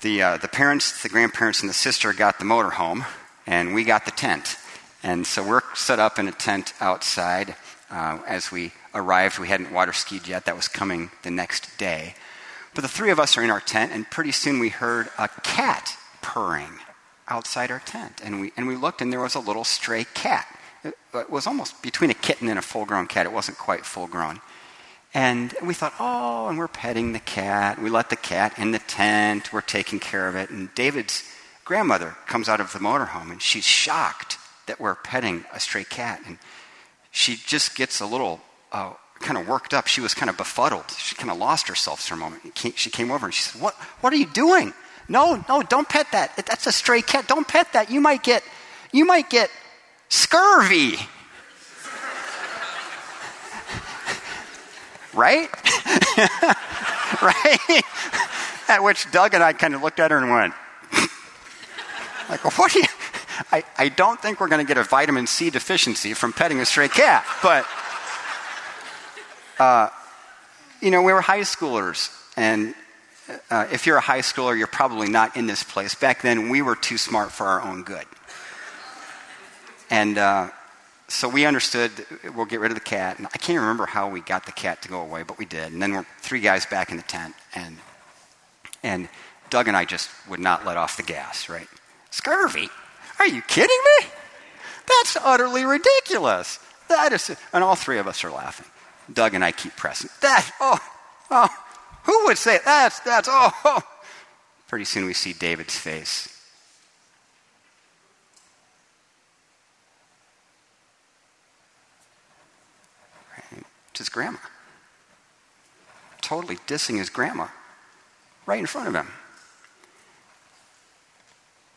the, 0.00 0.20
uh, 0.20 0.36
the 0.38 0.48
parents, 0.48 1.00
the 1.00 1.08
grandparents, 1.08 1.60
and 1.60 1.70
the 1.70 1.74
sister 1.74 2.12
got 2.12 2.40
the 2.40 2.44
motorhome, 2.44 3.06
and 3.46 3.72
we 3.72 3.84
got 3.84 4.04
the 4.04 4.10
tent. 4.10 4.56
And 5.06 5.24
so 5.24 5.46
we're 5.46 5.62
set 5.76 6.00
up 6.00 6.18
in 6.18 6.26
a 6.26 6.32
tent 6.32 6.72
outside. 6.80 7.54
Uh, 7.88 8.18
as 8.26 8.50
we 8.50 8.72
arrived, 8.92 9.38
we 9.38 9.46
hadn't 9.46 9.72
water 9.72 9.92
skied 9.92 10.26
yet. 10.26 10.46
That 10.46 10.56
was 10.56 10.66
coming 10.66 11.12
the 11.22 11.30
next 11.30 11.78
day. 11.78 12.16
But 12.74 12.80
the 12.80 12.88
three 12.88 13.12
of 13.12 13.20
us 13.20 13.38
are 13.38 13.44
in 13.44 13.50
our 13.50 13.60
tent, 13.60 13.92
and 13.92 14.10
pretty 14.10 14.32
soon 14.32 14.58
we 14.58 14.68
heard 14.68 15.06
a 15.16 15.28
cat 15.44 15.96
purring 16.22 16.80
outside 17.28 17.70
our 17.70 17.78
tent. 17.78 18.20
And 18.24 18.40
we, 18.40 18.52
and 18.56 18.66
we 18.66 18.74
looked, 18.74 19.00
and 19.00 19.12
there 19.12 19.20
was 19.20 19.36
a 19.36 19.40
little 19.40 19.62
stray 19.62 20.06
cat. 20.12 20.44
It, 20.82 20.98
it 21.14 21.30
was 21.30 21.46
almost 21.46 21.80
between 21.84 22.10
a 22.10 22.14
kitten 22.14 22.48
and 22.48 22.58
a 22.58 22.62
full 22.62 22.84
grown 22.84 23.06
cat. 23.06 23.26
It 23.26 23.32
wasn't 23.32 23.58
quite 23.58 23.86
full 23.86 24.08
grown. 24.08 24.40
And 25.14 25.54
we 25.62 25.72
thought, 25.72 25.94
oh, 26.00 26.48
and 26.48 26.58
we're 26.58 26.66
petting 26.66 27.12
the 27.12 27.20
cat. 27.20 27.80
We 27.80 27.90
let 27.90 28.10
the 28.10 28.16
cat 28.16 28.58
in 28.58 28.72
the 28.72 28.80
tent. 28.80 29.52
We're 29.52 29.60
taking 29.60 30.00
care 30.00 30.28
of 30.28 30.34
it. 30.34 30.50
And 30.50 30.74
David's 30.74 31.22
grandmother 31.64 32.16
comes 32.26 32.48
out 32.48 32.60
of 32.60 32.72
the 32.72 32.80
motorhome 32.80 33.30
and 33.30 33.40
she's 33.40 33.64
shocked 33.64 34.35
that 34.66 34.80
we're 34.80 34.94
petting 34.94 35.44
a 35.52 35.60
stray 35.60 35.84
cat. 35.84 36.20
And 36.26 36.38
she 37.10 37.36
just 37.36 37.76
gets 37.76 38.00
a 38.00 38.06
little 38.06 38.40
uh, 38.72 38.92
kind 39.20 39.38
of 39.38 39.48
worked 39.48 39.72
up. 39.74 39.86
She 39.86 40.00
was 40.00 40.14
kind 40.14 40.28
of 40.28 40.36
befuddled. 40.36 40.90
She 40.98 41.14
kind 41.14 41.30
of 41.30 41.38
lost 41.38 41.68
herself 41.68 42.00
for 42.02 42.14
a 42.14 42.16
moment. 42.16 42.58
She 42.76 42.90
came 42.90 43.10
over 43.10 43.26
and 43.26 43.34
she 43.34 43.42
said, 43.42 43.60
what, 43.60 43.74
what 44.00 44.12
are 44.12 44.16
you 44.16 44.26
doing? 44.26 44.72
No, 45.08 45.44
no, 45.48 45.62
don't 45.62 45.88
pet 45.88 46.08
that. 46.12 46.36
That's 46.36 46.66
a 46.66 46.72
stray 46.72 47.00
cat. 47.00 47.28
Don't 47.28 47.46
pet 47.46 47.72
that. 47.72 47.90
You 47.90 48.00
might 48.00 48.22
get, 48.22 48.42
you 48.92 49.04
might 49.04 49.30
get 49.30 49.50
scurvy. 50.08 50.96
right? 55.14 55.48
right? 57.22 57.82
At 58.68 58.82
which 58.82 59.08
Doug 59.12 59.34
and 59.34 59.44
I 59.44 59.52
kind 59.52 59.74
of 59.74 59.82
looked 59.82 60.00
at 60.00 60.10
her 60.10 60.18
and 60.18 60.28
went, 60.30 60.54
like, 62.28 62.44
what 62.44 62.74
are 62.74 62.78
you? 62.78 62.84
I, 63.52 63.64
I 63.78 63.88
don't 63.88 64.20
think 64.20 64.40
we're 64.40 64.48
going 64.48 64.64
to 64.64 64.68
get 64.68 64.78
a 64.78 64.84
vitamin 64.84 65.26
C 65.26 65.50
deficiency 65.50 66.14
from 66.14 66.32
petting 66.32 66.60
a 66.60 66.66
stray 66.66 66.88
cat, 66.88 67.24
but, 67.42 67.66
uh, 69.58 69.88
you 70.80 70.90
know, 70.90 71.02
we 71.02 71.12
were 71.12 71.20
high 71.20 71.40
schoolers, 71.40 72.10
and 72.36 72.74
uh, 73.50 73.66
if 73.72 73.86
you're 73.86 73.96
a 73.96 74.02
high 74.02 74.20
schooler, 74.20 74.56
you're 74.56 74.66
probably 74.66 75.08
not 75.08 75.36
in 75.36 75.46
this 75.46 75.62
place. 75.62 75.94
Back 75.94 76.22
then, 76.22 76.48
we 76.48 76.62
were 76.62 76.76
too 76.76 76.98
smart 76.98 77.32
for 77.32 77.46
our 77.46 77.62
own 77.62 77.82
good. 77.82 78.04
And 79.90 80.18
uh, 80.18 80.50
so 81.08 81.28
we 81.28 81.44
understood 81.46 81.90
we'll 82.34 82.46
get 82.46 82.60
rid 82.60 82.70
of 82.70 82.76
the 82.76 82.80
cat. 82.84 83.18
And 83.18 83.26
I 83.26 83.38
can't 83.38 83.60
remember 83.60 83.86
how 83.86 84.08
we 84.08 84.20
got 84.20 84.46
the 84.46 84.52
cat 84.52 84.82
to 84.82 84.88
go 84.88 85.00
away, 85.00 85.22
but 85.22 85.38
we 85.38 85.44
did. 85.44 85.72
And 85.72 85.80
then 85.80 85.92
we're 85.92 86.06
three 86.20 86.40
guys 86.40 86.66
back 86.66 86.90
in 86.90 86.96
the 86.96 87.02
tent, 87.02 87.34
and 87.54 87.76
and 88.82 89.08
Doug 89.50 89.68
and 89.68 89.76
I 89.76 89.84
just 89.84 90.10
would 90.28 90.40
not 90.40 90.64
let 90.64 90.76
off 90.76 90.96
the 90.96 91.02
gas. 91.02 91.48
Right? 91.48 91.68
Scurvy? 92.10 92.68
Are 93.18 93.26
you 93.26 93.42
kidding 93.42 93.80
me? 94.00 94.08
That's 94.86 95.16
utterly 95.16 95.64
ridiculous. 95.64 96.58
That 96.88 97.12
is, 97.12 97.34
and 97.52 97.64
all 97.64 97.74
three 97.74 97.98
of 97.98 98.06
us 98.06 98.22
are 98.24 98.30
laughing. 98.30 98.66
Doug 99.12 99.34
and 99.34 99.44
I 99.44 99.52
keep 99.52 99.74
pressing. 99.76 100.10
That 100.20 100.50
oh 100.60 100.78
oh, 101.30 101.48
who 102.04 102.26
would 102.26 102.38
say 102.38 102.58
that's, 102.64 103.00
that's, 103.00 103.28
oh. 103.30 103.50
oh. 103.64 103.82
Pretty 104.68 104.84
soon 104.84 105.06
we 105.06 105.14
see 105.14 105.32
David's 105.32 105.76
face. 105.76 106.32
Right? 113.32 113.64
It's 113.90 113.98
his 113.98 114.08
grandma. 114.08 114.38
Totally 116.20 116.56
dissing 116.66 116.98
his 116.98 117.10
grandma 117.10 117.46
right 118.44 118.58
in 118.58 118.66
front 118.66 118.88
of 118.88 118.94
him. 118.94 119.08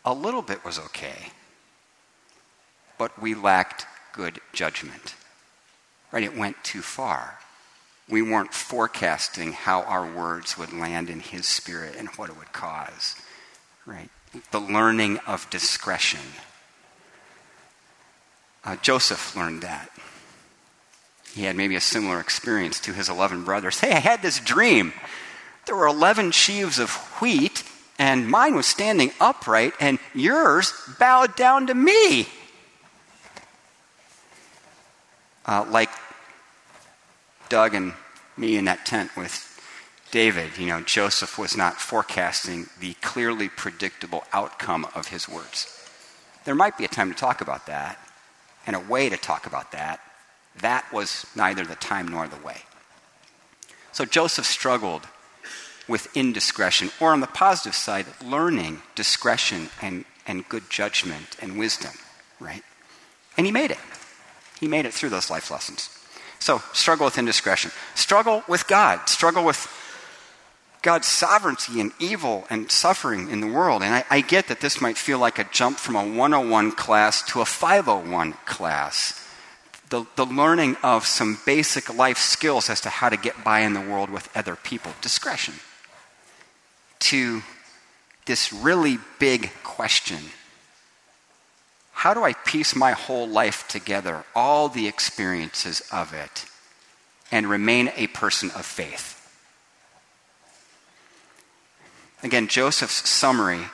A 0.05 0.13
little 0.13 0.41
bit 0.41 0.63
was 0.63 0.79
okay, 0.79 1.31
but 2.97 3.21
we 3.21 3.35
lacked 3.35 3.85
good 4.13 4.39
judgment. 4.53 5.15
Right? 6.11 6.23
It 6.23 6.37
went 6.37 6.63
too 6.63 6.81
far. 6.81 7.39
We 8.09 8.21
weren't 8.21 8.53
forecasting 8.53 9.53
how 9.53 9.83
our 9.83 10.05
words 10.11 10.57
would 10.57 10.73
land 10.73 11.09
in 11.09 11.19
his 11.19 11.47
spirit 11.47 11.95
and 11.97 12.07
what 12.09 12.29
it 12.29 12.37
would 12.37 12.51
cause. 12.51 13.15
Right? 13.85 14.09
The 14.51 14.59
learning 14.59 15.19
of 15.27 15.49
discretion. 15.49 16.21
Uh, 18.63 18.75
Joseph 18.77 19.35
learned 19.35 19.61
that. 19.61 19.91
He 21.33 21.43
had 21.43 21.55
maybe 21.55 21.75
a 21.75 21.81
similar 21.81 22.19
experience 22.19 22.79
to 22.81 22.93
his 22.93 23.09
11 23.09 23.43
brothers. 23.43 23.79
Hey, 23.79 23.91
I 23.91 23.99
had 23.99 24.21
this 24.21 24.39
dream. 24.39 24.93
There 25.65 25.75
were 25.75 25.87
11 25.87 26.31
sheaves 26.31 26.79
of 26.79 26.91
wheat, 27.21 27.63
and 27.99 28.29
mine 28.29 28.55
was 28.55 28.65
standing 28.65 29.11
upright, 29.19 29.73
and 29.79 29.99
yours 30.15 30.73
bowed 30.97 31.35
down 31.35 31.67
to 31.67 31.75
me. 31.75 32.27
Uh, 35.45 35.65
like 35.69 35.89
Doug 37.49 37.75
and 37.75 37.93
me 38.37 38.55
in 38.55 38.65
that 38.65 38.85
tent 38.85 39.15
with 39.17 39.45
David, 40.11 40.57
you 40.57 40.67
know, 40.67 40.81
Joseph 40.81 41.37
was 41.37 41.57
not 41.57 41.75
forecasting 41.75 42.67
the 42.79 42.93
clearly 42.95 43.49
predictable 43.49 44.23
outcome 44.31 44.87
of 44.95 45.09
his 45.09 45.27
words. 45.27 45.75
There 46.45 46.55
might 46.55 46.77
be 46.77 46.85
a 46.85 46.87
time 46.87 47.11
to 47.11 47.17
talk 47.17 47.41
about 47.41 47.67
that 47.67 47.99
and 48.65 48.75
a 48.75 48.79
way 48.79 49.09
to 49.09 49.17
talk 49.17 49.45
about 49.45 49.73
that. 49.73 49.99
That 50.61 50.91
was 50.93 51.25
neither 51.35 51.65
the 51.65 51.75
time 51.75 52.07
nor 52.07 52.27
the 52.27 52.37
way. 52.37 52.63
So 53.91 54.05
Joseph 54.05 54.45
struggled 54.45 55.07
with 55.89 56.15
indiscretion, 56.15 56.91
or 57.01 57.11
on 57.11 57.19
the 57.19 57.27
positive 57.27 57.75
side, 57.75 58.05
learning 58.23 58.81
discretion 58.95 59.69
and, 59.81 60.05
and 60.27 60.47
good 60.47 60.69
judgment 60.69 61.35
and 61.41 61.57
wisdom, 61.57 61.91
right? 62.39 62.63
And 63.35 63.45
he 63.45 63.51
made 63.51 63.71
it. 63.71 63.79
He 64.59 64.67
made 64.67 64.85
it 64.85 64.93
through 64.93 65.09
those 65.09 65.29
life 65.29 65.49
lessons. 65.49 65.89
So, 66.39 66.61
struggle 66.71 67.05
with 67.05 67.17
indiscretion. 67.17 67.71
Struggle 67.95 68.43
with 68.47 68.67
God. 68.67 69.09
Struggle 69.09 69.43
with 69.43 69.67
God's 70.81 71.07
sovereignty 71.07 71.81
and 71.81 71.91
evil 71.99 72.45
and 72.49 72.71
suffering 72.71 73.29
in 73.29 73.41
the 73.41 73.47
world. 73.47 73.83
And 73.83 73.93
I, 73.93 74.05
I, 74.09 74.21
get 74.21 74.47
that 74.47 74.61
this 74.61 74.79
might 74.79 74.97
feel 74.97 75.19
like 75.19 75.37
a 75.37 75.43
jump 75.51 75.77
from 75.77 75.95
a 75.95 76.03
101 76.03 76.71
class 76.71 77.21
to 77.31 77.41
a 77.41 77.45
501 77.45 78.33
class. 78.45 79.27
The, 79.89 80.05
the 80.15 80.25
learning 80.25 80.77
of 80.83 81.05
some 81.05 81.39
basic 81.45 81.93
life 81.93 82.17
skills 82.17 82.69
as 82.69 82.79
to 82.81 82.89
how 82.89 83.09
to 83.09 83.17
get 83.17 83.43
by 83.43 83.61
in 83.61 83.73
the 83.73 83.81
world 83.81 84.09
with 84.09 84.29
other 84.37 84.55
people. 84.55 84.93
Discretion. 85.01 85.55
To 86.99 87.41
this 88.25 88.53
really 88.53 88.99
big 89.19 89.51
question 89.63 90.19
how 91.99 92.13
do 92.13 92.23
I 92.23 92.31
piece 92.31 92.77
my 92.77 92.93
whole 92.93 93.27
life 93.27 93.67
together, 93.67 94.23
all 94.33 94.69
the 94.69 94.87
experiences 94.87 95.81
of 95.91 96.13
it, 96.13 96.45
and 97.29 97.49
remain 97.49 97.91
a 97.97 98.07
person 98.07 98.51
of 98.51 98.65
faith? 98.65 99.17
Again, 102.23 102.47
Joseph's 102.47 103.09
summary, 103.09 103.65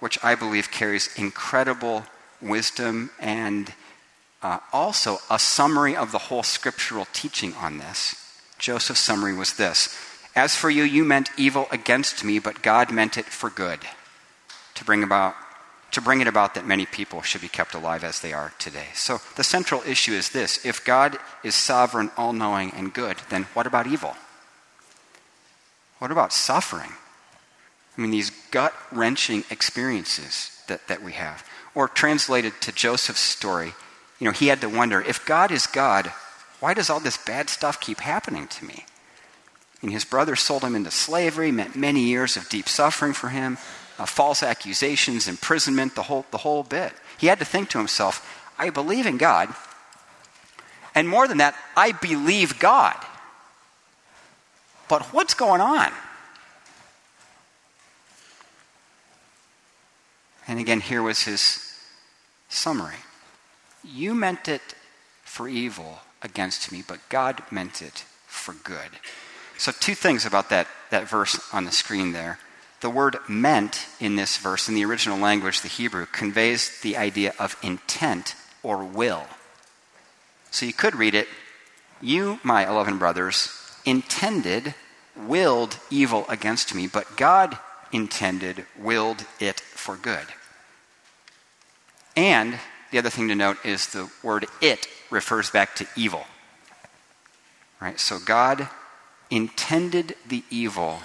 which 0.00 0.18
I 0.24 0.34
believe 0.34 0.70
carries 0.70 1.14
incredible 1.18 2.06
wisdom 2.40 3.10
and 3.20 3.74
uh, 4.42 4.60
also 4.72 5.18
a 5.28 5.38
summary 5.38 5.94
of 5.94 6.12
the 6.12 6.18
whole 6.18 6.42
scriptural 6.42 7.06
teaching 7.12 7.52
on 7.56 7.76
this. 7.76 8.14
Joseph's 8.58 9.00
summary 9.00 9.34
was 9.34 9.52
this 9.52 9.94
As 10.36 10.54
for 10.54 10.68
you, 10.68 10.82
you 10.82 11.02
meant 11.02 11.30
evil 11.38 11.66
against 11.72 12.22
me, 12.22 12.38
but 12.38 12.62
God 12.62 12.92
meant 12.92 13.16
it 13.16 13.24
for 13.24 13.48
good, 13.48 13.80
to 14.74 14.84
bring 14.84 15.02
about 15.02 15.34
to 15.92 16.02
bring 16.02 16.20
it 16.20 16.26
about 16.26 16.54
that 16.54 16.66
many 16.66 16.84
people 16.84 17.22
should 17.22 17.40
be 17.40 17.48
kept 17.48 17.72
alive 17.72 18.04
as 18.04 18.20
they 18.20 18.32
are 18.34 18.52
today. 18.58 18.88
So 18.92 19.20
the 19.36 19.44
central 19.44 19.82
issue 19.86 20.12
is 20.12 20.28
this 20.28 20.62
if 20.66 20.84
God 20.84 21.16
is 21.42 21.54
sovereign, 21.54 22.10
all 22.18 22.34
knowing, 22.34 22.72
and 22.72 22.92
good, 22.92 23.16
then 23.30 23.44
what 23.54 23.66
about 23.66 23.86
evil? 23.86 24.14
What 25.98 26.10
about 26.10 26.34
suffering? 26.34 26.90
I 27.96 28.00
mean, 28.00 28.10
these 28.10 28.30
gut 28.50 28.74
wrenching 28.92 29.44
experiences 29.50 30.50
that, 30.68 30.86
that 30.88 31.02
we 31.02 31.12
have. 31.12 31.48
Or 31.74 31.88
translated 31.88 32.60
to 32.60 32.72
Joseph's 32.72 33.20
story, 33.20 33.72
you 34.18 34.26
know, 34.26 34.32
he 34.32 34.48
had 34.48 34.60
to 34.60 34.68
wonder 34.68 35.00
if 35.00 35.24
God 35.24 35.50
is 35.50 35.66
God, 35.66 36.12
why 36.60 36.74
does 36.74 36.90
all 36.90 37.00
this 37.00 37.16
bad 37.16 37.48
stuff 37.48 37.80
keep 37.80 38.00
happening 38.00 38.48
to 38.48 38.66
me? 38.66 38.84
And 39.82 39.92
his 39.92 40.04
brothers 40.04 40.40
sold 40.40 40.62
him 40.62 40.74
into 40.74 40.90
slavery, 40.90 41.52
meant 41.52 41.76
many 41.76 42.00
years 42.00 42.36
of 42.36 42.48
deep 42.48 42.68
suffering 42.68 43.12
for 43.12 43.28
him 43.28 43.58
uh, 43.98 44.06
false 44.06 44.42
accusations, 44.42 45.28
imprisonment, 45.28 45.94
the 45.94 46.02
whole, 46.02 46.26
the 46.30 46.38
whole 46.38 46.62
bit. 46.62 46.92
He 47.18 47.28
had 47.28 47.38
to 47.38 47.44
think 47.44 47.70
to 47.70 47.78
himself, 47.78 48.52
I 48.58 48.70
believe 48.70 49.06
in 49.06 49.16
God. 49.16 49.54
And 50.94 51.08
more 51.08 51.28
than 51.28 51.38
that, 51.38 51.54
I 51.76 51.92
believe 51.92 52.58
God. 52.58 52.96
But 54.88 55.12
what's 55.12 55.34
going 55.34 55.60
on? 55.60 55.92
And 60.48 60.60
again, 60.60 60.80
here 60.80 61.02
was 61.02 61.22
his 61.22 61.62
summary 62.48 62.94
You 63.82 64.14
meant 64.14 64.48
it 64.48 64.74
for 65.24 65.48
evil 65.48 66.00
against 66.22 66.70
me, 66.70 66.82
but 66.86 67.00
God 67.08 67.42
meant 67.50 67.82
it 67.82 68.04
for 68.26 68.54
good. 68.54 68.90
So, 69.58 69.72
two 69.72 69.94
things 69.94 70.26
about 70.26 70.50
that, 70.50 70.68
that 70.90 71.08
verse 71.08 71.40
on 71.52 71.64
the 71.64 71.72
screen 71.72 72.12
there. 72.12 72.38
The 72.80 72.90
word 72.90 73.16
meant 73.26 73.86
in 74.00 74.16
this 74.16 74.36
verse, 74.36 74.68
in 74.68 74.74
the 74.74 74.84
original 74.84 75.18
language, 75.18 75.62
the 75.62 75.68
Hebrew, 75.68 76.06
conveys 76.06 76.80
the 76.80 76.96
idea 76.96 77.32
of 77.38 77.56
intent 77.62 78.34
or 78.62 78.84
will. 78.84 79.24
So 80.50 80.66
you 80.66 80.72
could 80.72 80.94
read 80.94 81.14
it 81.14 81.28
You, 82.00 82.38
my 82.42 82.68
11 82.68 82.98
brothers, 82.98 83.50
intended, 83.84 84.74
willed 85.16 85.78
evil 85.90 86.26
against 86.28 86.74
me, 86.74 86.86
but 86.86 87.16
God 87.16 87.58
intended, 87.92 88.66
willed 88.78 89.24
it 89.40 89.60
for 89.60 89.96
good. 89.96 90.26
And 92.16 92.58
the 92.90 92.98
other 92.98 93.10
thing 93.10 93.28
to 93.28 93.34
note 93.34 93.64
is 93.64 93.86
the 93.88 94.10
word 94.22 94.46
it 94.60 94.86
refers 95.10 95.50
back 95.50 95.74
to 95.76 95.86
evil. 95.96 96.24
Right? 97.80 97.98
So 97.98 98.18
God 98.18 98.68
intended 99.30 100.16
the 100.26 100.44
evil 100.50 101.00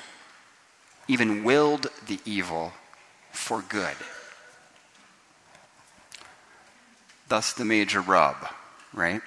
even 1.07 1.43
willed 1.43 1.87
the 2.07 2.19
evil 2.25 2.71
for 3.31 3.61
good. 3.61 3.95
Thus, 7.27 7.53
the 7.53 7.65
major 7.65 7.99
rub, 7.99 8.35
right? 8.93 9.21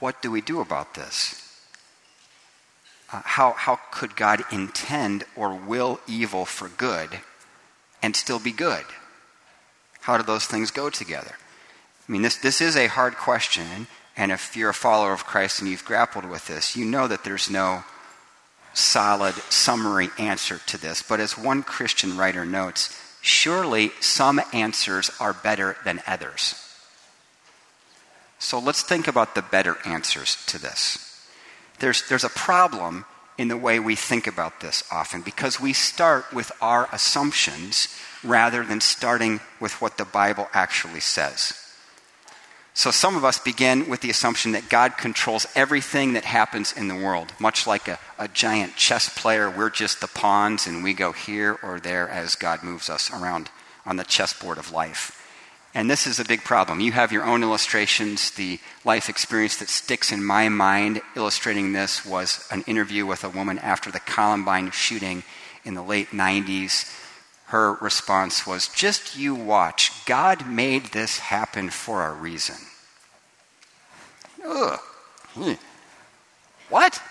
What 0.00 0.22
do 0.22 0.30
we 0.30 0.40
do 0.40 0.60
about 0.60 0.94
this? 0.94 1.44
Uh, 3.12 3.22
how, 3.24 3.52
how 3.52 3.80
could 3.90 4.14
God 4.14 4.44
intend 4.52 5.24
or 5.34 5.54
will 5.54 6.00
evil 6.06 6.44
for 6.44 6.68
good 6.68 7.20
and 8.02 8.14
still 8.14 8.38
be 8.38 8.52
good? 8.52 8.84
How 10.02 10.16
do 10.18 10.22
those 10.22 10.46
things 10.46 10.70
go 10.70 10.88
together? 10.88 11.34
I 12.08 12.12
mean, 12.12 12.22
this, 12.22 12.36
this 12.36 12.60
is 12.60 12.76
a 12.76 12.86
hard 12.86 13.16
question, 13.16 13.88
and 14.18 14.32
if 14.32 14.56
you're 14.56 14.70
a 14.70 14.74
follower 14.74 15.12
of 15.12 15.24
Christ 15.24 15.60
and 15.60 15.70
you've 15.70 15.84
grappled 15.84 16.24
with 16.24 16.48
this, 16.48 16.76
you 16.76 16.84
know 16.84 17.06
that 17.06 17.22
there's 17.22 17.48
no 17.48 17.84
solid 18.74 19.34
summary 19.48 20.08
answer 20.18 20.60
to 20.66 20.76
this, 20.76 21.02
but 21.02 21.20
as 21.20 21.38
one 21.38 21.62
Christian 21.62 22.16
writer 22.16 22.44
notes, 22.44 23.00
surely 23.20 23.92
some 24.00 24.40
answers 24.52 25.10
are 25.20 25.32
better 25.32 25.76
than 25.84 26.02
others. 26.04 26.56
So 28.40 28.58
let's 28.58 28.82
think 28.82 29.06
about 29.06 29.36
the 29.36 29.42
better 29.42 29.78
answers 29.86 30.44
to 30.46 30.60
this. 30.60 31.24
There's, 31.78 32.06
there's 32.08 32.24
a 32.24 32.28
problem 32.28 33.04
in 33.36 33.46
the 33.46 33.56
way 33.56 33.78
we 33.78 33.94
think 33.94 34.26
about 34.26 34.60
this 34.60 34.82
often 34.90 35.22
because 35.22 35.60
we 35.60 35.72
start 35.72 36.32
with 36.32 36.50
our 36.60 36.88
assumptions 36.92 37.88
rather 38.24 38.64
than 38.64 38.80
starting 38.80 39.38
with 39.60 39.80
what 39.80 39.96
the 39.96 40.04
Bible 40.04 40.48
actually 40.52 41.00
says. 41.00 41.67
So 42.78 42.92
some 42.92 43.16
of 43.16 43.24
us 43.24 43.40
begin 43.40 43.88
with 43.88 44.02
the 44.02 44.10
assumption 44.10 44.52
that 44.52 44.68
God 44.68 44.96
controls 44.96 45.48
everything 45.56 46.12
that 46.12 46.24
happens 46.24 46.72
in 46.72 46.86
the 46.86 46.94
world. 46.94 47.32
Much 47.40 47.66
like 47.66 47.88
a, 47.88 47.98
a, 48.20 48.28
giant 48.28 48.76
chess 48.76 49.08
player, 49.08 49.50
we're 49.50 49.68
just 49.68 50.00
the 50.00 50.06
pawns 50.06 50.68
and 50.68 50.84
we 50.84 50.94
go 50.94 51.10
here 51.10 51.58
or 51.64 51.80
there 51.80 52.08
as 52.08 52.36
God 52.36 52.62
moves 52.62 52.88
us 52.88 53.12
around 53.12 53.50
on 53.84 53.96
the 53.96 54.04
chessboard 54.04 54.58
of 54.58 54.70
life. 54.70 55.28
And 55.74 55.90
this 55.90 56.06
is 56.06 56.20
a 56.20 56.24
big 56.24 56.44
problem. 56.44 56.78
You 56.78 56.92
have 56.92 57.10
your 57.10 57.24
own 57.24 57.42
illustrations. 57.42 58.30
The 58.30 58.60
life 58.84 59.08
experience 59.08 59.56
that 59.56 59.70
sticks 59.70 60.12
in 60.12 60.22
my 60.22 60.48
mind 60.48 61.00
illustrating 61.16 61.72
this 61.72 62.06
was 62.06 62.46
an 62.52 62.62
interview 62.68 63.06
with 63.06 63.24
a 63.24 63.28
woman 63.28 63.58
after 63.58 63.90
the 63.90 63.98
Columbine 63.98 64.70
shooting 64.70 65.24
in 65.64 65.74
the 65.74 65.82
late 65.82 66.10
90s. 66.10 66.94
Her 67.48 67.74
response 67.74 68.46
was, 68.46 68.68
Just 68.68 69.16
you 69.16 69.34
watch. 69.34 70.04
God 70.04 70.46
made 70.46 70.86
this 70.86 71.18
happen 71.18 71.70
for 71.70 72.04
a 72.04 72.12
reason. 72.12 72.56
Ugh. 74.46 74.78
Hmm. 75.34 75.52
What? 76.68 77.02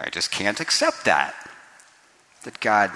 I 0.00 0.10
just 0.10 0.32
can't 0.32 0.58
accept 0.60 1.04
that. 1.04 1.34
That 2.42 2.60
God 2.60 2.90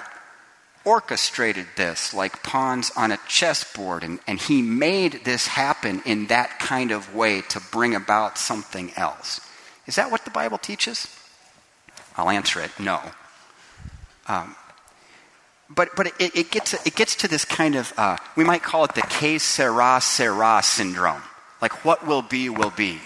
orchestrated 0.83 1.67
this 1.75 2.13
like 2.13 2.43
pawns 2.43 2.91
on 2.97 3.11
a 3.11 3.19
chessboard, 3.27 4.03
and, 4.03 4.19
and 4.27 4.39
he 4.39 4.61
made 4.61 5.21
this 5.23 5.47
happen 5.47 6.01
in 6.05 6.27
that 6.27 6.59
kind 6.59 6.91
of 6.91 7.15
way 7.15 7.41
to 7.41 7.61
bring 7.71 7.95
about 7.95 8.37
something 8.37 8.91
else. 8.95 9.39
Is 9.87 9.95
that 9.95 10.11
what 10.11 10.25
the 10.25 10.31
Bible 10.31 10.57
teaches? 10.57 11.07
I'll 12.17 12.29
answer 12.29 12.59
it 12.59 12.71
no. 12.77 12.99
Um, 14.27 14.55
but 15.69 15.95
but 15.95 16.07
it, 16.19 16.35
it, 16.35 16.51
gets, 16.51 16.73
it 16.85 16.95
gets 16.95 17.15
to 17.17 17.27
this 17.27 17.45
kind 17.45 17.75
of, 17.75 17.93
uh, 17.97 18.17
we 18.35 18.43
might 18.43 18.63
call 18.63 18.83
it 18.85 18.95
the 18.95 19.01
que 19.01 19.39
sera 19.39 19.99
sera 20.01 20.61
syndrome. 20.63 21.21
Like 21.61 21.85
what 21.85 22.05
will 22.07 22.21
be, 22.21 22.49
will 22.49 22.71
be. 22.71 22.99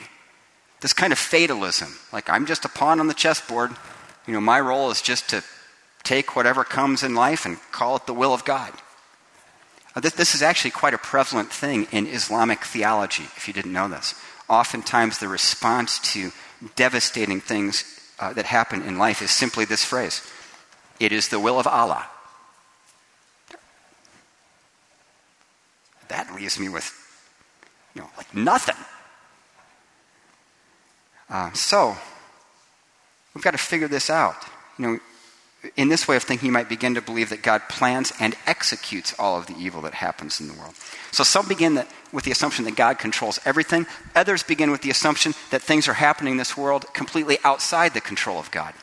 This 0.82 0.94
kind 0.94 1.12
of 1.12 1.20
fatalism. 1.20 1.94
Like 2.12 2.30
I'm 2.30 2.46
just 2.46 2.66
a 2.66 2.70
pawn 2.70 3.00
on 3.00 3.08
the 3.08 3.14
chessboard. 3.14 3.72
You 4.28 4.34
know, 4.34 4.42
my 4.42 4.60
role 4.60 4.92
is 4.92 5.02
just 5.02 5.30
to 5.30 5.44
take 6.04 6.36
whatever 6.36 6.64
comes 6.64 7.04
in 7.04 7.16
life 7.16 7.46
and 7.46 7.58
call 7.72 7.96
it 7.96 8.06
the 8.06 8.14
will 8.14 8.34
of 8.34 8.46
God. 8.46 8.72
Uh, 9.96 10.00
this, 10.00 10.14
this, 10.14 10.36
is 10.36 10.42
actually 10.42 10.72
quite 10.72 10.94
a 10.94 10.98
prevalent 10.98 11.52
thing 11.52 11.88
in 11.92 12.08
Islamic 12.08 12.64
theology, 12.64 13.24
if 13.38 13.48
you 13.48 13.54
didn't 13.54 13.74
know 13.74 13.88
this. 13.88 14.16
Oftentimes, 14.50 15.20
the 15.20 15.28
response 15.28 16.00
to 16.14 16.32
devastating 16.76 17.40
things 17.40 17.84
uh, 18.20 18.34
that 18.34 18.46
happen 18.46 18.82
in 18.84 18.98
life 18.98 19.22
is 19.22 19.32
simply 19.32 19.66
this 19.66 19.86
phrase 19.86 20.22
It 21.00 21.12
is 21.12 21.30
the 21.30 21.40
will 21.40 21.60
of 21.60 21.68
Allah. 21.68 22.08
That 26.14 26.36
leaves 26.36 26.60
me 26.60 26.70
with, 26.70 26.94
you 27.96 28.02
know, 28.04 28.10
like 28.18 28.36
nothing. 28.36 28.76
Uh, 31.28 31.52
so, 31.54 31.98
we've 33.34 33.44
got 33.44 33.52
to 33.52 33.58
figure 33.58 33.88
this 33.88 34.12
out. 34.12 34.36
You 34.78 34.86
know, 34.86 35.00
in 35.76 35.90
this 35.90 36.08
way 36.08 36.16
of 36.16 36.22
thinking, 36.22 36.46
you 36.46 36.52
might 36.52 36.70
begin 36.70 36.94
to 36.94 37.02
believe 37.02 37.30
that 37.30 37.42
God 37.42 37.64
plans 37.68 38.14
and 38.20 38.36
executes 38.46 39.16
all 39.18 39.40
of 39.40 39.48
the 39.48 39.56
evil 39.58 39.82
that 39.82 39.96
happens 39.96 40.40
in 40.40 40.48
the 40.50 40.54
world. 40.54 40.76
So 41.12 41.24
some 41.24 41.48
begin 41.48 41.74
that, 41.76 41.88
with 42.12 42.26
the 42.26 42.32
assumption 42.32 42.66
that 42.66 42.76
God 42.76 43.00
controls 43.00 43.40
everything. 43.44 43.88
Others 44.16 44.44
begin 44.44 44.70
with 44.70 44.84
the 44.84 44.92
assumption 44.92 45.34
that 45.50 45.64
things 45.64 45.88
are 45.88 45.94
happening 45.94 46.34
in 46.34 46.38
this 46.38 46.56
world 46.56 46.86
completely 46.94 47.40
outside 47.44 47.96
the 47.96 48.02
control 48.02 48.38
of 48.38 48.52
God. 48.52 48.76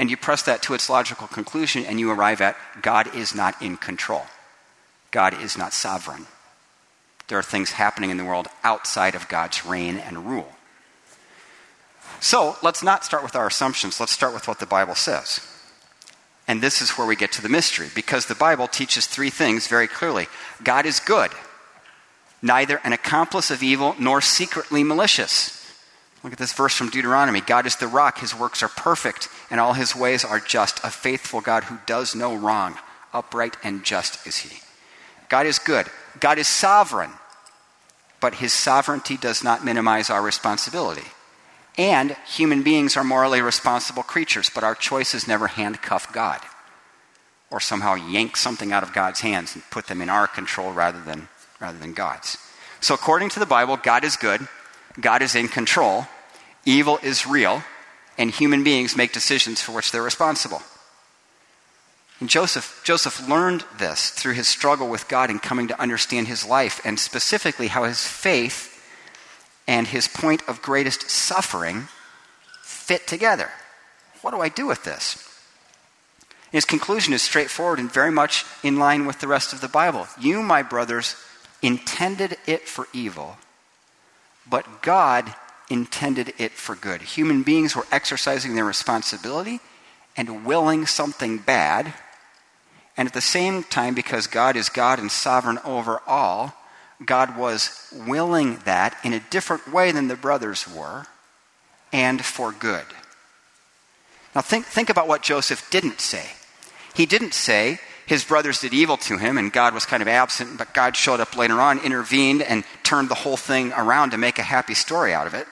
And 0.00 0.10
you 0.10 0.16
press 0.16 0.42
that 0.42 0.62
to 0.62 0.74
its 0.74 0.90
logical 0.90 1.28
conclusion, 1.28 1.84
and 1.84 2.00
you 2.00 2.10
arrive 2.10 2.40
at 2.40 2.56
God 2.82 3.14
is 3.14 3.36
not 3.36 3.62
in 3.62 3.76
control. 3.76 4.26
God 5.10 5.40
is 5.40 5.56
not 5.56 5.72
sovereign. 5.72 6.26
There 7.28 7.38
are 7.38 7.42
things 7.42 7.72
happening 7.72 8.10
in 8.10 8.16
the 8.16 8.24
world 8.24 8.48
outside 8.64 9.14
of 9.14 9.28
God's 9.28 9.64
reign 9.64 9.98
and 9.98 10.26
rule. 10.26 10.52
So 12.20 12.56
let's 12.62 12.82
not 12.82 13.04
start 13.04 13.22
with 13.22 13.36
our 13.36 13.46
assumptions. 13.46 14.00
Let's 14.00 14.12
start 14.12 14.34
with 14.34 14.48
what 14.48 14.58
the 14.58 14.66
Bible 14.66 14.94
says. 14.94 15.40
And 16.48 16.62
this 16.62 16.80
is 16.80 16.92
where 16.92 17.06
we 17.06 17.14
get 17.14 17.30
to 17.32 17.42
the 17.42 17.48
mystery, 17.50 17.88
because 17.94 18.26
the 18.26 18.34
Bible 18.34 18.66
teaches 18.66 19.06
three 19.06 19.30
things 19.30 19.68
very 19.68 19.86
clearly 19.86 20.26
God 20.64 20.86
is 20.86 20.98
good, 20.98 21.30
neither 22.40 22.80
an 22.84 22.94
accomplice 22.94 23.50
of 23.50 23.62
evil 23.62 23.94
nor 23.98 24.20
secretly 24.22 24.82
malicious. 24.82 25.54
Look 26.24 26.32
at 26.32 26.38
this 26.38 26.54
verse 26.54 26.74
from 26.74 26.88
Deuteronomy 26.90 27.42
God 27.42 27.66
is 27.66 27.76
the 27.76 27.86
rock, 27.86 28.18
his 28.18 28.34
works 28.34 28.62
are 28.62 28.68
perfect, 28.68 29.28
and 29.50 29.60
all 29.60 29.74
his 29.74 29.94
ways 29.94 30.24
are 30.24 30.40
just, 30.40 30.80
a 30.82 30.90
faithful 30.90 31.42
God 31.42 31.64
who 31.64 31.78
does 31.86 32.14
no 32.14 32.34
wrong. 32.34 32.76
Upright 33.12 33.56
and 33.62 33.84
just 33.84 34.26
is 34.26 34.38
he. 34.38 34.60
God 35.28 35.46
is 35.46 35.58
good, 35.58 35.86
God 36.20 36.38
is 36.38 36.48
sovereign, 36.48 37.10
but 38.20 38.36
his 38.36 38.52
sovereignty 38.52 39.16
does 39.16 39.44
not 39.44 39.64
minimize 39.64 40.10
our 40.10 40.22
responsibility. 40.22 41.06
And 41.76 42.16
human 42.26 42.64
beings 42.64 42.96
are 42.96 43.04
morally 43.04 43.40
responsible 43.40 44.02
creatures, 44.02 44.50
but 44.52 44.64
our 44.64 44.74
choices 44.74 45.28
never 45.28 45.46
handcuff 45.46 46.12
God 46.12 46.40
or 47.50 47.60
somehow 47.60 47.94
yank 47.94 48.36
something 48.36 48.72
out 48.72 48.82
of 48.82 48.92
God's 48.92 49.20
hands 49.20 49.54
and 49.54 49.64
put 49.70 49.86
them 49.86 50.02
in 50.02 50.08
our 50.08 50.26
control 50.26 50.72
rather 50.72 51.00
than, 51.00 51.28
rather 51.60 51.78
than 51.78 51.94
God's. 51.94 52.36
So, 52.80 52.94
according 52.94 53.30
to 53.30 53.40
the 53.40 53.46
Bible, 53.46 53.76
God 53.76 54.04
is 54.04 54.16
good, 54.16 54.46
God 55.00 55.22
is 55.22 55.34
in 55.34 55.48
control, 55.48 56.06
evil 56.64 56.98
is 57.02 57.26
real, 57.26 57.62
and 58.16 58.30
human 58.30 58.64
beings 58.64 58.96
make 58.96 59.12
decisions 59.12 59.60
for 59.60 59.72
which 59.72 59.92
they're 59.92 60.02
responsible. 60.02 60.62
And 62.20 62.28
Joseph, 62.28 62.80
Joseph 62.84 63.28
learned 63.28 63.64
this 63.78 64.10
through 64.10 64.34
his 64.34 64.48
struggle 64.48 64.88
with 64.88 65.08
God 65.08 65.30
and 65.30 65.40
coming 65.40 65.68
to 65.68 65.80
understand 65.80 66.26
his 66.26 66.44
life, 66.44 66.80
and 66.84 66.98
specifically 66.98 67.68
how 67.68 67.84
his 67.84 68.06
faith 68.06 68.74
and 69.68 69.86
his 69.86 70.08
point 70.08 70.42
of 70.48 70.62
greatest 70.62 71.10
suffering 71.10 71.88
fit 72.62 73.06
together. 73.06 73.50
What 74.22 74.32
do 74.32 74.40
I 74.40 74.48
do 74.48 74.66
with 74.66 74.84
this? 74.84 75.24
His 76.50 76.64
conclusion 76.64 77.12
is 77.12 77.22
straightforward 77.22 77.78
and 77.78 77.92
very 77.92 78.10
much 78.10 78.44
in 78.62 78.78
line 78.78 79.06
with 79.06 79.20
the 79.20 79.28
rest 79.28 79.52
of 79.52 79.60
the 79.60 79.68
Bible. 79.68 80.08
You, 80.18 80.42
my 80.42 80.62
brothers, 80.62 81.14
intended 81.62 82.36
it 82.46 82.66
for 82.66 82.88
evil, 82.92 83.36
but 84.48 84.82
God 84.82 85.34
intended 85.68 86.32
it 86.38 86.52
for 86.52 86.74
good. 86.74 87.02
Human 87.02 87.42
beings 87.42 87.76
were 87.76 87.86
exercising 87.92 88.54
their 88.54 88.64
responsibility 88.64 89.60
and 90.16 90.46
willing 90.46 90.86
something 90.86 91.38
bad. 91.38 91.92
And 92.98 93.06
at 93.06 93.14
the 93.14 93.20
same 93.20 93.62
time, 93.62 93.94
because 93.94 94.26
God 94.26 94.56
is 94.56 94.68
God 94.68 94.98
and 94.98 95.10
sovereign 95.10 95.60
over 95.64 96.02
all, 96.04 96.52
God 97.06 97.38
was 97.38 97.88
willing 97.92 98.56
that 98.64 98.98
in 99.04 99.12
a 99.12 99.20
different 99.30 99.72
way 99.72 99.92
than 99.92 100.08
the 100.08 100.16
brothers 100.16 100.66
were, 100.66 101.06
and 101.92 102.24
for 102.24 102.50
good. 102.50 102.84
Now, 104.34 104.40
think, 104.40 104.66
think 104.66 104.90
about 104.90 105.06
what 105.06 105.22
Joseph 105.22 105.70
didn't 105.70 106.00
say. 106.00 106.26
He 106.92 107.06
didn't 107.06 107.34
say 107.34 107.78
his 108.04 108.24
brothers 108.24 108.60
did 108.60 108.74
evil 108.74 108.96
to 108.96 109.16
him 109.16 109.38
and 109.38 109.52
God 109.52 109.74
was 109.74 109.86
kind 109.86 110.02
of 110.02 110.08
absent, 110.08 110.58
but 110.58 110.74
God 110.74 110.96
showed 110.96 111.20
up 111.20 111.36
later 111.36 111.60
on, 111.60 111.78
intervened, 111.78 112.42
and 112.42 112.64
turned 112.82 113.08
the 113.08 113.14
whole 113.14 113.36
thing 113.36 113.72
around 113.74 114.10
to 114.10 114.18
make 114.18 114.40
a 114.40 114.42
happy 114.42 114.74
story 114.74 115.14
out 115.14 115.28
of 115.28 115.34
it. 115.34 115.46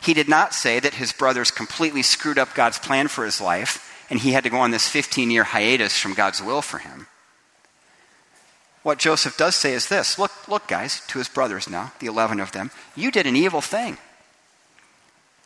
He 0.00 0.14
did 0.14 0.28
not 0.28 0.54
say 0.54 0.80
that 0.80 0.94
his 0.94 1.12
brothers 1.12 1.50
completely 1.50 2.02
screwed 2.02 2.38
up 2.38 2.54
God's 2.54 2.78
plan 2.78 3.08
for 3.08 3.24
his 3.24 3.38
life 3.40 3.89
and 4.10 4.18
he 4.18 4.32
had 4.32 4.44
to 4.44 4.50
go 4.50 4.58
on 4.58 4.72
this 4.72 4.88
15 4.88 5.30
year 5.30 5.44
hiatus 5.44 5.96
from 5.96 6.14
God's 6.14 6.42
will 6.42 6.60
for 6.60 6.78
him. 6.78 7.06
What 8.82 8.98
Joseph 8.98 9.36
does 9.36 9.54
say 9.54 9.72
is 9.72 9.88
this 9.88 10.18
look, 10.18 10.48
look, 10.48 10.66
guys, 10.66 11.02
to 11.08 11.18
his 11.18 11.28
brothers 11.28 11.70
now, 11.70 11.92
the 12.00 12.06
11 12.06 12.40
of 12.40 12.52
them, 12.52 12.70
you 12.96 13.10
did 13.10 13.26
an 13.26 13.36
evil 13.36 13.60
thing. 13.60 13.96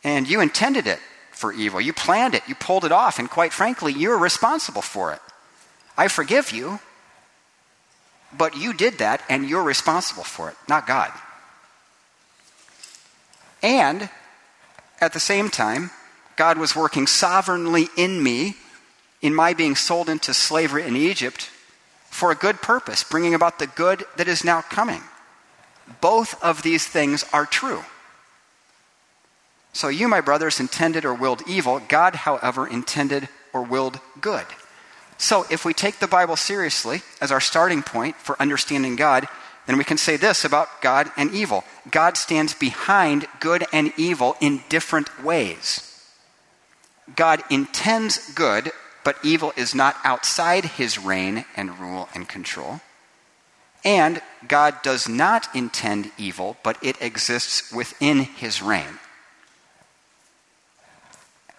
And 0.03 0.29
you 0.29 0.41
intended 0.41 0.87
it 0.87 0.99
for 1.31 1.51
evil. 1.51 1.81
You 1.81 1.93
planned 1.93 2.35
it. 2.35 2.43
You 2.47 2.55
pulled 2.55 2.85
it 2.85 2.91
off. 2.91 3.19
And 3.19 3.29
quite 3.29 3.53
frankly, 3.53 3.91
you're 3.91 4.17
responsible 4.17 4.81
for 4.81 5.13
it. 5.13 5.19
I 5.97 6.07
forgive 6.07 6.51
you, 6.51 6.79
but 8.37 8.55
you 8.55 8.73
did 8.73 8.99
that 8.99 9.21
and 9.29 9.47
you're 9.47 9.63
responsible 9.63 10.23
for 10.23 10.49
it, 10.49 10.55
not 10.67 10.87
God. 10.87 11.11
And 13.63 14.09
at 15.01 15.13
the 15.13 15.19
same 15.19 15.49
time, 15.49 15.91
God 16.35 16.57
was 16.57 16.75
working 16.75 17.07
sovereignly 17.07 17.87
in 17.97 18.21
me 18.21 18.55
in 19.21 19.33
my 19.33 19.53
being 19.53 19.75
sold 19.75 20.09
into 20.09 20.33
slavery 20.33 20.83
in 20.83 20.95
Egypt 20.95 21.49
for 22.09 22.31
a 22.31 22.35
good 22.35 22.61
purpose, 22.61 23.03
bringing 23.03 23.33
about 23.33 23.59
the 23.59 23.67
good 23.67 24.05
that 24.17 24.27
is 24.27 24.43
now 24.43 24.61
coming. 24.61 25.01
Both 26.01 26.41
of 26.43 26.63
these 26.63 26.85
things 26.87 27.25
are 27.33 27.45
true. 27.45 27.83
So 29.73 29.89
you, 29.89 30.07
my 30.07 30.21
brothers, 30.21 30.59
intended 30.59 31.05
or 31.05 31.13
willed 31.13 31.43
evil. 31.47 31.81
God, 31.89 32.15
however, 32.15 32.65
intended 32.65 33.27
or 33.51 33.63
willed 33.63 33.99
good. 34.21 34.45
So 35.17 35.45
if 35.49 35.65
we 35.65 35.73
take 35.73 35.99
the 35.99 36.07
Bible 36.07 36.35
seriously 36.35 37.01
as 37.19 37.31
our 37.31 37.41
starting 37.41 37.83
point 37.83 38.15
for 38.15 38.41
understanding 38.41 38.95
God, 38.95 39.27
then 39.65 39.77
we 39.77 39.83
can 39.83 39.97
say 39.97 40.17
this 40.17 40.45
about 40.45 40.81
God 40.81 41.11
and 41.17 41.33
evil 41.33 41.63
God 41.89 42.17
stands 42.17 42.53
behind 42.53 43.27
good 43.39 43.65
and 43.73 43.91
evil 43.97 44.35
in 44.39 44.63
different 44.69 45.23
ways. 45.23 45.94
God 47.13 47.43
intends 47.49 48.33
good 48.33 48.71
but 49.05 49.23
evil 49.23 49.53
is 49.55 49.75
not 49.75 49.95
outside 50.03 50.65
his 50.65 50.97
reign 50.97 51.45
and 51.55 51.79
rule 51.79 52.09
and 52.15 52.27
control. 52.27 52.81
And 53.85 54.19
God 54.47 54.81
does 54.81 55.07
not 55.07 55.47
intend 55.55 56.11
evil, 56.17 56.57
but 56.63 56.83
it 56.83 56.99
exists 56.99 57.71
within 57.71 58.21
his 58.21 58.63
reign. 58.63 58.99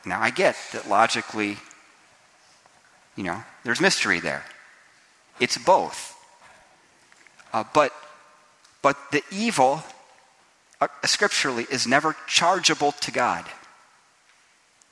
Now, 0.04 0.20
I 0.20 0.30
get 0.30 0.56
that 0.72 0.88
logically, 0.88 1.58
you 3.14 3.22
know, 3.22 3.44
there's 3.62 3.80
mystery 3.80 4.18
there. 4.18 4.44
It's 5.38 5.56
both. 5.56 6.16
Uh, 7.52 7.62
but, 7.72 7.92
but 8.82 8.96
the 9.12 9.22
evil, 9.30 9.84
uh, 10.80 10.88
scripturally, 11.04 11.66
is 11.70 11.86
never 11.86 12.16
chargeable 12.26 12.90
to 13.02 13.12
God. 13.12 13.44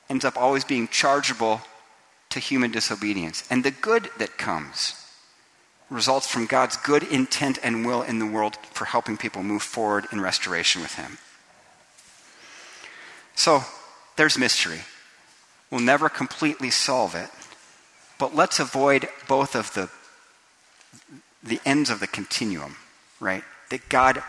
Ends 0.09 0.25
up 0.25 0.37
always 0.37 0.63
being 0.63 0.87
chargeable 0.87 1.61
to 2.29 2.39
human 2.39 2.71
disobedience. 2.71 3.43
And 3.49 3.63
the 3.63 3.71
good 3.71 4.09
that 4.17 4.37
comes 4.37 4.93
results 5.89 6.27
from 6.27 6.45
God's 6.45 6.77
good 6.77 7.03
intent 7.03 7.59
and 7.63 7.85
will 7.85 8.01
in 8.01 8.19
the 8.19 8.25
world 8.25 8.57
for 8.71 8.85
helping 8.85 9.17
people 9.17 9.43
move 9.43 9.61
forward 9.61 10.05
in 10.11 10.19
restoration 10.19 10.81
with 10.81 10.95
Him. 10.95 11.17
So, 13.35 13.63
there's 14.15 14.37
mystery. 14.37 14.79
We'll 15.69 15.81
never 15.81 16.09
completely 16.09 16.69
solve 16.69 17.15
it, 17.15 17.29
but 18.17 18.35
let's 18.35 18.59
avoid 18.59 19.09
both 19.27 19.55
of 19.55 19.73
the, 19.73 19.89
the 21.43 21.59
ends 21.65 21.89
of 21.89 21.99
the 21.99 22.07
continuum, 22.07 22.77
right? 23.19 23.43
That 23.69 23.89
God 23.89 24.23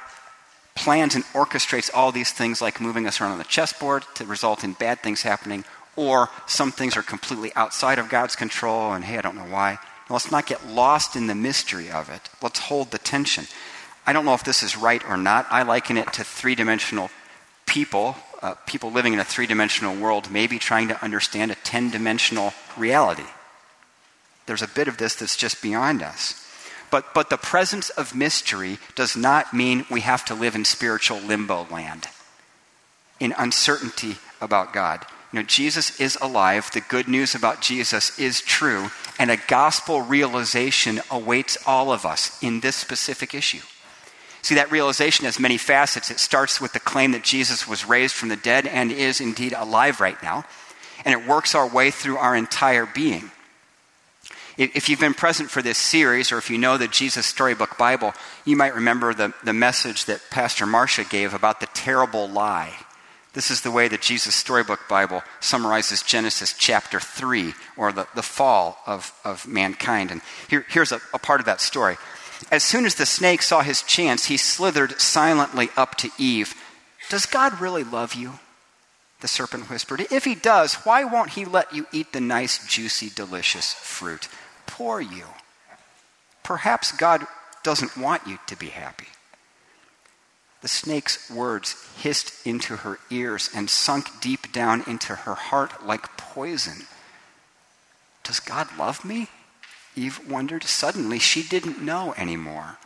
plans 0.77 1.15
and 1.15 1.25
orchestrates 1.27 1.91
all 1.93 2.13
these 2.13 2.31
things 2.31 2.63
like 2.63 2.81
moving 2.81 3.07
us 3.07 3.21
around 3.21 3.33
on 3.33 3.39
the 3.39 3.45
chessboard 3.45 4.05
to 4.15 4.25
result 4.25 4.63
in 4.63 4.75
bad 4.75 5.01
things 5.01 5.23
happening, 5.23 5.65
or 5.97 6.29
some 6.47 6.71
things 6.71 6.97
are 6.97 7.03
completely 7.03 7.51
outside 7.57 7.99
of 7.99 8.09
God's 8.09 8.37
control, 8.37 8.93
and 8.93 9.05
hey, 9.05 9.19
I 9.19 9.23
don't 9.23 9.37
know 9.37 9.43
why. 9.43 9.79
Let's 10.09 10.31
not 10.31 10.47
get 10.47 10.69
lost 10.69 11.17
in 11.17 11.27
the 11.27 11.35
mystery 11.35 11.91
of 11.91 12.11
it. 12.11 12.29
Let's 12.41 12.61
hold 12.61 12.91
the 12.91 12.99
tension. 12.99 13.47
I 14.07 14.13
don't 14.13 14.25
know 14.25 14.35
if 14.35 14.45
this 14.45 14.63
is 14.63 14.77
right 14.77 15.03
or 15.09 15.17
not. 15.17 15.47
I 15.51 15.63
liken 15.63 15.97
it 15.97 16.13
to 16.13 16.23
three 16.23 16.55
dimensional 16.55 17.11
people, 17.67 18.15
uh, 18.41 18.55
people 18.67 18.93
living 18.93 19.15
in 19.15 19.19
a 19.19 19.25
three 19.25 19.47
dimensional 19.47 19.97
world, 19.97 20.31
maybe 20.31 20.59
trying 20.59 20.89
to 20.89 21.05
understand 21.05 21.51
a 21.51 21.57
10 21.57 21.91
dimensional 21.91 22.53
reality. 22.77 23.25
There's 24.47 24.63
a 24.63 24.69
bit 24.69 24.87
of 24.87 24.99
this 24.99 25.17
that's 25.17 25.37
just 25.37 25.61
beyond 25.61 26.03
us. 26.03 26.46
But, 26.91 27.15
but 27.15 27.31
the 27.31 27.37
presence 27.37 27.91
of 27.91 28.15
mystery 28.15 28.79
does 28.95 29.17
not 29.17 29.53
mean 29.53 29.87
we 29.91 30.01
have 30.03 30.25
to 30.27 30.35
live 30.35 30.55
in 30.55 30.65
spiritual 30.65 31.19
limbo 31.19 31.67
land, 31.71 32.07
in 33.19 33.35
uncertainty 33.37 34.17
about 34.41 34.73
God. 34.73 35.05
You 35.33 35.41
know, 35.41 35.47
Jesus 35.47 36.01
is 36.01 36.17
alive. 36.21 36.71
The 36.73 36.81
good 36.81 37.09
news 37.09 37.35
about 37.35 37.61
Jesus 37.61 38.19
is 38.19 38.41
true. 38.41 38.91
And 39.19 39.31
a 39.31 39.37
gospel 39.37 40.03
realization 40.03 41.01
awaits 41.11 41.59
all 41.67 41.93
of 41.93 42.07
us 42.07 42.43
in 42.43 42.61
this 42.61 42.77
specific 42.77 43.35
issue. 43.35 43.61
See, 44.43 44.55
that 44.55 44.71
realization 44.71 45.25
has 45.25 45.41
many 45.41 45.59
facets. 45.59 46.11
It 46.11 46.21
starts 46.21 46.61
with 46.61 46.73
the 46.73 46.81
claim 46.81 47.11
that 47.13 47.25
Jesus 47.25 47.67
was 47.67 47.89
raised 47.89 48.15
from 48.15 48.29
the 48.29 48.37
dead 48.37 48.67
and 48.67 48.93
is 48.93 49.21
indeed 49.21 49.53
alive 49.53 50.01
right 50.01 50.23
now. 50.23 50.45
And 51.05 51.13
it 51.13 51.29
works 51.29 51.55
our 51.55 51.69
way 51.69 51.91
through 51.91 52.19
our 52.19 52.37
entire 52.37 52.87
being. 52.87 53.33
If 54.57 54.89
you've 54.89 55.01
been 55.01 55.15
present 55.15 55.51
for 55.51 55.61
this 55.61 55.79
series, 55.79 56.33
or 56.33 56.39
if 56.39 56.49
you 56.49 56.57
know 56.57 56.79
the 56.79 56.89
Jesus 56.89 57.27
Storybook 57.27 57.77
Bible, 57.77 58.15
you 58.45 58.57
might 58.57 58.75
remember 58.75 59.13
the, 59.13 59.35
the 59.45 59.53
message 59.53 60.07
that 60.07 60.23
Pastor 60.31 60.65
Marcia 60.65 61.05
gave 61.05 61.35
about 61.35 61.61
the 61.61 61.67
terrible 61.67 62.29
lie 62.29 62.75
this 63.37 63.51
is 63.51 63.61
the 63.61 63.71
way 63.71 63.87
the 63.87 63.99
Jesus 63.99 64.35
Storybook 64.35 64.89
Bible 64.89 65.23
summarizes 65.41 66.01
Genesis 66.01 66.55
chapter 66.57 66.99
3, 66.99 67.53
or 67.77 67.93
the, 67.93 68.09
the 68.15 68.23
fall 68.23 68.79
of, 68.87 69.13
of 69.27 69.47
mankind. 69.47 70.11
And 70.11 70.23
here, 70.49 70.65
here's 70.71 70.91
a, 70.91 71.03
a 71.13 71.19
part 71.19 71.41
of 71.41 71.45
that 71.45 71.61
story. 71.61 71.99
As 72.51 72.65
soon 72.65 72.87
as 72.87 72.95
the 72.95 73.05
snake 73.05 73.43
saw 73.43 73.61
his 73.61 73.83
chance, 73.83 74.25
he 74.25 74.39
slithered 74.39 74.99
silently 75.03 75.69
up 75.77 75.97
to 75.97 76.09
Eve. 76.17 76.55
Does 77.11 77.27
God 77.27 77.61
really 77.61 77.85
love 77.85 78.15
you? 78.15 78.39
The 79.21 79.29
serpent 79.29 79.69
whispered. 79.69 80.07
If 80.11 80.25
he 80.25 80.35
does, 80.35 80.73
why 80.87 81.05
won't 81.05 81.33
he 81.33 81.45
let 81.45 81.75
you 81.75 81.87
eat 81.93 82.15
the 82.15 82.23
nice, 82.23 82.67
juicy, 82.67 83.11
delicious 83.11 83.75
fruit? 83.75 84.29
Poor 84.77 85.01
you. 85.01 85.25
Perhaps 86.43 86.93
God 86.93 87.27
doesn't 87.63 87.97
want 87.97 88.27
you 88.27 88.39
to 88.47 88.55
be 88.57 88.67
happy. 88.67 89.07
The 90.61 90.69
snake's 90.69 91.31
words 91.31 91.75
hissed 92.03 92.47
into 92.47 92.77
her 92.77 92.99
ears 93.09 93.49
and 93.55 93.71
sunk 93.71 94.21
deep 94.21 94.53
down 94.53 94.85
into 94.87 95.15
her 95.15 95.35
heart 95.35 95.87
like 95.87 96.19
poison. 96.19 96.87
Does 98.23 98.39
God 98.39 98.69
love 98.77 99.03
me? 99.03 99.29
Eve 99.95 100.21
wondered. 100.29 100.65
Suddenly, 100.65 101.21
she 101.21 101.43
didn't 101.43 101.81
know 101.81 102.13
anymore. 102.19 102.77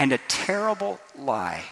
And 0.00 0.12
a 0.12 0.18
terrible 0.26 0.98
lie 1.16 1.62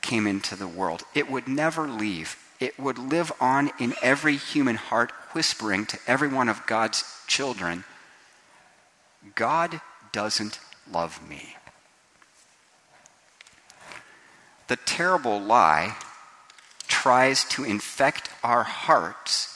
came 0.00 0.26
into 0.26 0.56
the 0.56 0.68
world. 0.68 1.02
It 1.14 1.30
would 1.30 1.48
never 1.48 1.86
leave, 1.86 2.38
it 2.60 2.80
would 2.80 2.96
live 2.96 3.30
on 3.42 3.72
in 3.78 3.92
every 4.00 4.36
human 4.36 4.76
heart, 4.76 5.10
whispering 5.32 5.84
to 5.84 5.98
every 6.06 6.28
one 6.28 6.48
of 6.48 6.64
God's 6.64 7.04
children 7.26 7.84
God 9.34 9.80
doesn't 10.12 10.58
love 10.90 11.26
me. 11.28 11.56
The 14.68 14.76
terrible 14.76 15.40
lie 15.40 15.96
tries 16.86 17.44
to 17.44 17.64
infect 17.64 18.28
our 18.42 18.64
hearts 18.64 19.54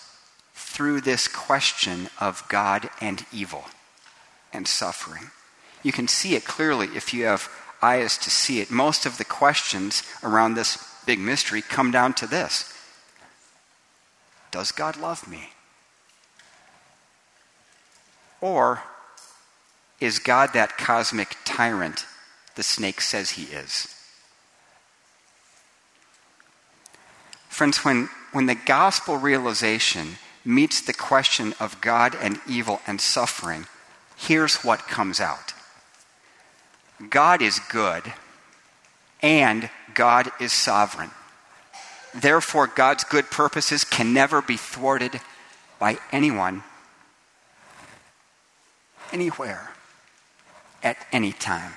through 0.55 1.01
this 1.01 1.29
question 1.29 2.09
of 2.21 2.45
God 2.49 2.89
and 3.01 3.25
evil 3.33 3.67
and 4.53 4.67
suffering. 4.67 5.31
You 5.83 5.93
can 5.93 6.09
see 6.09 6.35
it 6.35 6.45
clearly 6.45 6.89
if 6.95 7.13
you 7.13 7.25
have 7.25 7.51
eyes 7.83 8.17
to 8.19 8.31
see 8.31 8.61
it. 8.61 8.71
Most 8.71 9.05
of 9.05 9.19
the 9.19 9.25
questions 9.25 10.03
around 10.23 10.55
this 10.55 10.79
big 11.05 11.19
mystery 11.19 11.61
come 11.61 11.91
down 11.91 12.15
to 12.15 12.27
this 12.27 12.73
Does 14.51 14.73
God 14.73 14.97
love 14.97 15.29
me? 15.29 15.51
Or 18.41 18.83
is 20.03 20.19
God 20.19 20.53
that 20.55 20.77
cosmic 20.77 21.37
tyrant 21.45 22.07
the 22.57 22.63
snake 22.63 23.01
says 23.01 23.31
he 23.31 23.45
is? 23.45 23.95
Friends, 27.49 27.85
when, 27.85 28.09
when 28.33 28.47
the 28.47 28.55
gospel 28.55 29.17
realization 29.17 30.17
meets 30.45 30.81
the 30.81 30.93
question 30.93 31.55
of 31.61 31.81
God 31.81 32.17
and 32.21 32.41
evil 32.49 32.81
and 32.87 33.01
suffering, 33.01 33.67
here's 34.17 34.65
what 34.65 34.89
comes 34.89 35.21
out 35.21 35.53
God 37.11 37.43
is 37.43 37.59
good, 37.71 38.13
and 39.21 39.69
God 39.95 40.31
is 40.41 40.53
sovereign. 40.53 41.11
Therefore, 42.15 42.67
God's 42.67 43.05
good 43.05 43.31
purposes 43.31 43.85
can 43.85 44.13
never 44.13 44.43
be 44.43 44.57
thwarted 44.57 45.21
by 45.79 45.99
anyone, 46.11 46.63
anywhere, 49.13 49.72
at 50.83 50.97
any 51.13 51.33
time. 51.33 51.75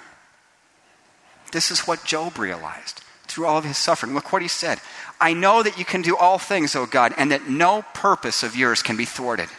This 1.51 1.71
is 1.71 1.81
what 1.81 2.03
Job 2.03 2.37
realized 2.37 3.01
through 3.27 3.45
all 3.45 3.57
of 3.57 3.65
his 3.65 3.77
suffering. 3.77 4.13
Look 4.13 4.31
what 4.31 4.41
he 4.41 4.47
said 4.47 4.79
I 5.19 5.33
know 5.33 5.63
that 5.63 5.77
you 5.77 5.85
can 5.85 6.01
do 6.01 6.17
all 6.17 6.37
things, 6.37 6.75
O 6.75 6.85
God, 6.85 7.13
and 7.17 7.31
that 7.31 7.49
no 7.49 7.83
purpose 7.93 8.43
of 8.43 8.55
yours 8.55 8.81
can 8.81 8.97
be 8.97 9.05
thwarted. 9.05 9.49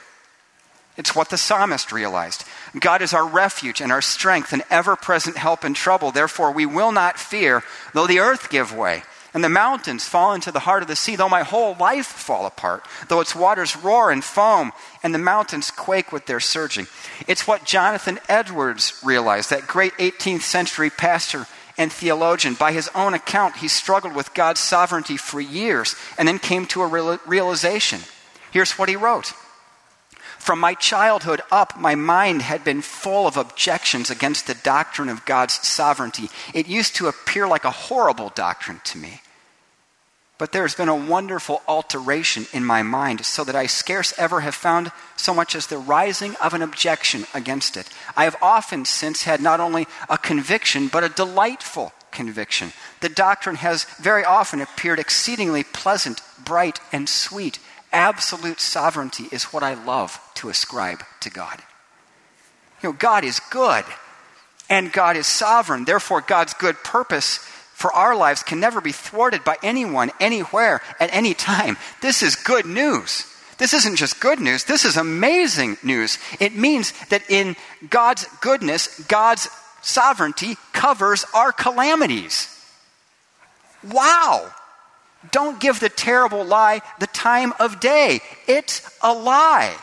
It's 0.97 1.15
what 1.15 1.29
the 1.29 1.37
psalmist 1.37 1.93
realized. 1.93 2.45
God 2.79 3.03
is 3.03 3.13
our 3.13 3.27
refuge 3.27 3.83
and 3.83 3.93
our 3.93 4.01
strength 4.01 4.53
and 4.53 4.63
ever 4.71 4.97
present 4.97 5.37
help 5.37 5.65
in 5.65 5.75
trouble. 5.75 6.11
Therefore, 6.11 6.53
we 6.53 6.65
will 6.65 6.91
not 6.91 7.19
fear, 7.19 7.63
though 7.93 8.07
the 8.07 8.21
earth 8.21 8.49
give 8.49 8.75
way 8.75 9.03
and 9.37 9.45
the 9.45 9.51
mountains 9.51 10.07
fall 10.07 10.33
into 10.33 10.51
the 10.51 10.61
heart 10.61 10.81
of 10.81 10.89
the 10.89 10.97
sea, 10.97 11.15
though 11.15 11.29
my 11.29 11.43
whole 11.43 11.75
life 11.75 12.07
fall 12.07 12.47
apart, 12.47 12.87
though 13.09 13.21
its 13.21 13.37
waters 13.37 13.77
roar 13.77 14.11
and 14.11 14.25
foam 14.25 14.73
and 15.03 15.15
the 15.15 15.19
mountains 15.19 15.71
quake 15.71 16.11
with 16.11 16.25
their 16.25 16.41
surging. 16.41 16.87
It's 17.29 17.47
what 17.47 17.67
Jonathan 17.67 18.19
Edwards 18.31 18.99
realized, 19.05 19.51
that 19.51 19.67
great 19.67 19.93
18th 19.99 20.41
century 20.41 20.89
pastor 20.89 21.47
and 21.77 21.93
theologian. 21.93 22.55
By 22.55 22.73
his 22.73 22.89
own 22.95 23.13
account, 23.13 23.57
he 23.57 23.69
struggled 23.69 24.15
with 24.15 24.33
God's 24.33 24.61
sovereignty 24.61 25.19
for 25.19 25.39
years 25.39 25.97
and 26.17 26.27
then 26.27 26.39
came 26.39 26.65
to 26.69 26.81
a 26.81 27.19
realization. 27.27 28.01
Here's 28.53 28.79
what 28.79 28.89
he 28.89 28.97
wrote 28.97 29.35
From 30.39 30.59
my 30.59 30.73
childhood 30.73 31.43
up, 31.51 31.79
my 31.79 31.95
mind 31.95 32.41
had 32.41 32.65
been 32.65 32.81
full 32.81 33.27
of 33.27 33.37
objections 33.37 34.11
against 34.11 34.47
the 34.47 34.55
doctrine 34.55 35.11
of 35.11 35.27
God's 35.27 35.61
sovereignty. 35.69 36.31
It 36.55 36.69
used 36.69 36.97
to 36.97 37.09
appear 37.09 37.47
like 37.47 37.67
a 37.67 37.71
horrible 37.71 38.31
doctrine 38.31 38.81
to 38.85 38.97
me. 38.97 39.21
But 40.39 40.53
there 40.53 40.63
has 40.63 40.75
been 40.75 40.91
a 40.91 40.95
wonderful 40.95 41.63
alteration 41.67 42.47
in 42.53 42.65
my 42.65 42.83
mind, 42.83 43.25
so 43.25 43.43
that 43.45 43.57
I 43.57 43.67
scarce 43.67 44.13
ever 44.19 44.41
have 44.41 44.55
found 44.55 44.93
so 45.17 45.33
much 45.33 45.55
as 45.55 45.67
the 45.67 45.79
rising 45.79 46.37
of 46.37 46.53
an 46.53 46.61
objection 46.61 47.25
against 47.33 47.77
it. 47.77 47.89
I 48.17 48.25
have 48.25 48.37
often 48.43 48.85
since 48.85 49.23
had 49.23 49.41
not 49.41 49.61
only 49.61 49.87
a 50.11 50.19
conviction, 50.19 50.89
but 50.89 51.05
a 51.05 51.09
delightful 51.09 51.93
conviction. 52.11 52.73
The 53.01 53.09
doctrine 53.09 53.57
has 53.57 53.85
very 53.99 54.25
often 54.25 54.61
appeared 54.61 54.99
exceedingly 54.99 55.65
pleasant, 55.65 56.21
bright, 56.45 56.81
and 56.93 57.09
sweet. 57.09 57.59
Absolute 57.91 58.61
sovereignty 58.61 59.29
is 59.33 59.45
what 59.45 59.63
I 59.63 59.73
love 59.73 60.21
to 60.35 60.51
ascribe 60.51 61.03
to 61.21 61.31
God. 61.31 61.63
You 62.83 62.91
know, 62.91 62.97
God 62.99 63.25
is 63.25 63.41
good, 63.51 63.87
and 64.69 64.93
God 64.93 65.17
is 65.17 65.27
sovereign. 65.27 65.87
Therefore, 65.87 66.21
God's 66.21 66.53
good 66.53 66.77
purpose 66.85 67.41
for 67.77 67.93
our 67.93 68.17
lives 68.17 68.43
can 68.43 68.59
never 68.59 68.81
be 68.81 68.91
thwarted 68.91 69.45
by 69.45 69.59
anyone, 69.63 70.11
anywhere, 70.19 70.81
at 70.99 71.13
any 71.13 71.35
time. 71.35 71.77
This 72.01 72.23
is 72.23 72.35
good 72.35 72.65
news. 72.65 73.31
This 73.59 73.75
isn't 73.75 73.97
just 73.97 74.19
good 74.19 74.41
news, 74.41 74.65
this 74.65 74.87
is 74.87 74.97
amazing 74.97 75.77
news. 75.83 76.19
It 76.41 76.57
means 76.57 76.95
that 77.09 77.29
in 77.29 77.55
God's 77.91 78.25
goodness, 78.41 78.99
God's 79.09 79.51
sovereignty 79.83 80.57
covers 80.73 81.27
our 81.35 81.53
calamities. 81.53 82.49
Wow! 83.93 84.51
Don't 85.31 85.61
give 85.61 85.79
the 85.79 85.91
terrible 85.91 86.47
lie 86.47 86.81
the 86.99 87.09
time 87.09 87.53
of 87.61 87.79
day. 87.79 88.21
It's 88.49 88.81
a 89.03 89.13
lie. 89.13 89.77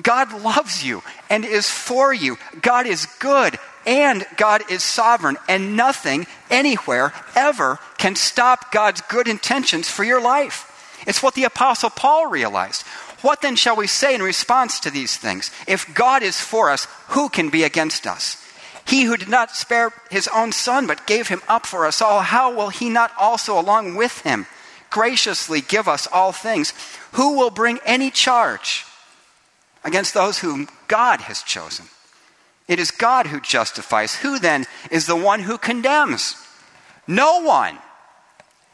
God 0.00 0.32
loves 0.42 0.84
you 0.84 1.02
and 1.28 1.44
is 1.44 1.68
for 1.68 2.14
you. 2.14 2.38
God 2.62 2.86
is 2.86 3.06
good 3.18 3.58
and 3.86 4.26
God 4.36 4.62
is 4.70 4.82
sovereign, 4.82 5.36
and 5.48 5.76
nothing 5.76 6.26
anywhere 6.50 7.12
ever 7.34 7.78
can 7.98 8.16
stop 8.16 8.72
God's 8.72 9.00
good 9.02 9.28
intentions 9.28 9.88
for 9.88 10.04
your 10.04 10.20
life. 10.20 11.02
It's 11.06 11.22
what 11.22 11.34
the 11.34 11.44
Apostle 11.44 11.90
Paul 11.90 12.28
realized. 12.28 12.82
What 13.20 13.40
then 13.40 13.56
shall 13.56 13.76
we 13.76 13.86
say 13.86 14.14
in 14.14 14.22
response 14.22 14.80
to 14.80 14.90
these 14.90 15.16
things? 15.16 15.50
If 15.66 15.94
God 15.94 16.22
is 16.22 16.40
for 16.40 16.70
us, 16.70 16.86
who 17.08 17.28
can 17.28 17.48
be 17.48 17.62
against 17.62 18.06
us? 18.06 18.36
He 18.86 19.04
who 19.04 19.16
did 19.16 19.28
not 19.28 19.50
spare 19.50 19.92
his 20.10 20.28
own 20.28 20.52
son, 20.52 20.86
but 20.86 21.06
gave 21.06 21.28
him 21.28 21.40
up 21.48 21.64
for 21.64 21.86
us 21.86 22.02
all, 22.02 22.20
how 22.20 22.54
will 22.54 22.68
he 22.68 22.90
not 22.90 23.12
also, 23.18 23.58
along 23.58 23.94
with 23.94 24.20
him, 24.20 24.46
graciously 24.90 25.62
give 25.62 25.88
us 25.88 26.06
all 26.06 26.32
things? 26.32 26.74
Who 27.12 27.38
will 27.38 27.50
bring 27.50 27.80
any 27.86 28.10
charge 28.10 28.84
against 29.82 30.12
those 30.12 30.40
whom 30.40 30.68
God 30.86 31.22
has 31.22 31.42
chosen? 31.42 31.86
It 32.66 32.78
is 32.78 32.90
God 32.90 33.26
who 33.26 33.40
justifies. 33.40 34.16
Who 34.16 34.38
then 34.38 34.64
is 34.90 35.06
the 35.06 35.16
one 35.16 35.40
who 35.40 35.58
condemns? 35.58 36.36
No 37.06 37.42
one. 37.42 37.78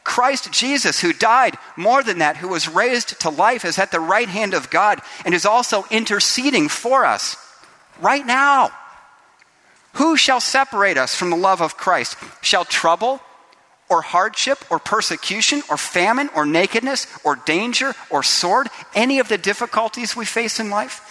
Christ 0.03 0.51
Jesus, 0.51 0.99
who 1.01 1.13
died, 1.13 1.57
more 1.75 2.01
than 2.01 2.19
that, 2.19 2.37
who 2.37 2.47
was 2.47 2.67
raised 2.67 3.19
to 3.21 3.29
life, 3.29 3.65
is 3.65 3.77
at 3.77 3.91
the 3.91 3.99
right 3.99 4.27
hand 4.27 4.53
of 4.53 4.69
God 4.69 4.99
and 5.25 5.33
is 5.33 5.45
also 5.45 5.85
interceding 5.91 6.69
for 6.69 7.05
us 7.05 7.35
right 7.99 8.25
now. 8.25 8.71
Who 9.93 10.15
shall 10.17 10.39
separate 10.39 10.97
us 10.97 11.15
from 11.15 11.29
the 11.29 11.35
love 11.35 11.61
of 11.61 11.77
Christ? 11.77 12.17
Shall 12.41 12.65
trouble 12.65 13.21
or 13.89 14.01
hardship 14.01 14.59
or 14.71 14.79
persecution 14.79 15.61
or 15.69 15.75
famine 15.75 16.29
or 16.33 16.45
nakedness 16.45 17.07
or 17.25 17.35
danger 17.35 17.93
or 18.09 18.23
sword, 18.23 18.69
any 18.95 19.19
of 19.19 19.27
the 19.27 19.37
difficulties 19.37 20.15
we 20.15 20.25
face 20.25 20.59
in 20.59 20.69
life? 20.69 21.10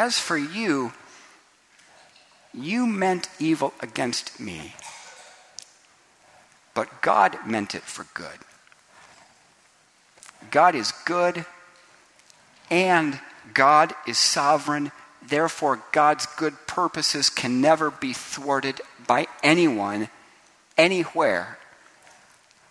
As 0.00 0.18
for 0.18 0.38
you, 0.38 0.94
you 2.54 2.86
meant 2.86 3.28
evil 3.38 3.74
against 3.80 4.40
me, 4.40 4.74
but 6.72 7.02
God 7.02 7.36
meant 7.44 7.74
it 7.74 7.82
for 7.82 8.06
good. 8.14 8.38
God 10.50 10.74
is 10.74 10.94
good 11.04 11.44
and 12.70 13.20
God 13.52 13.92
is 14.06 14.16
sovereign. 14.16 14.90
Therefore, 15.20 15.82
God's 15.92 16.24
good 16.24 16.54
purposes 16.66 17.28
can 17.28 17.60
never 17.60 17.90
be 17.90 18.14
thwarted 18.14 18.80
by 19.06 19.26
anyone, 19.42 20.08
anywhere, 20.78 21.58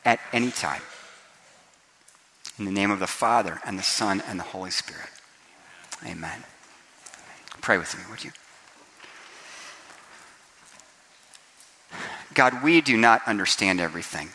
at 0.04 0.20
any 0.34 0.50
time. 0.50 0.82
In 2.58 2.66
the 2.66 2.72
name 2.72 2.90
of 2.90 2.98
the 2.98 3.06
Father, 3.06 3.62
and 3.64 3.78
the 3.78 3.84
Son, 3.84 4.20
and 4.28 4.40
the 4.40 4.46
Holy 4.46 4.72
Spirit. 4.72 5.12
Amen. 6.04 6.44
Pray 7.70 7.78
with 7.78 7.96
me, 7.96 8.04
would 8.10 8.24
you? 8.24 8.32
God, 12.34 12.64
we 12.64 12.82
do 12.82 12.98
not 12.98 13.22
understand 13.28 13.80
everything. 13.80 14.30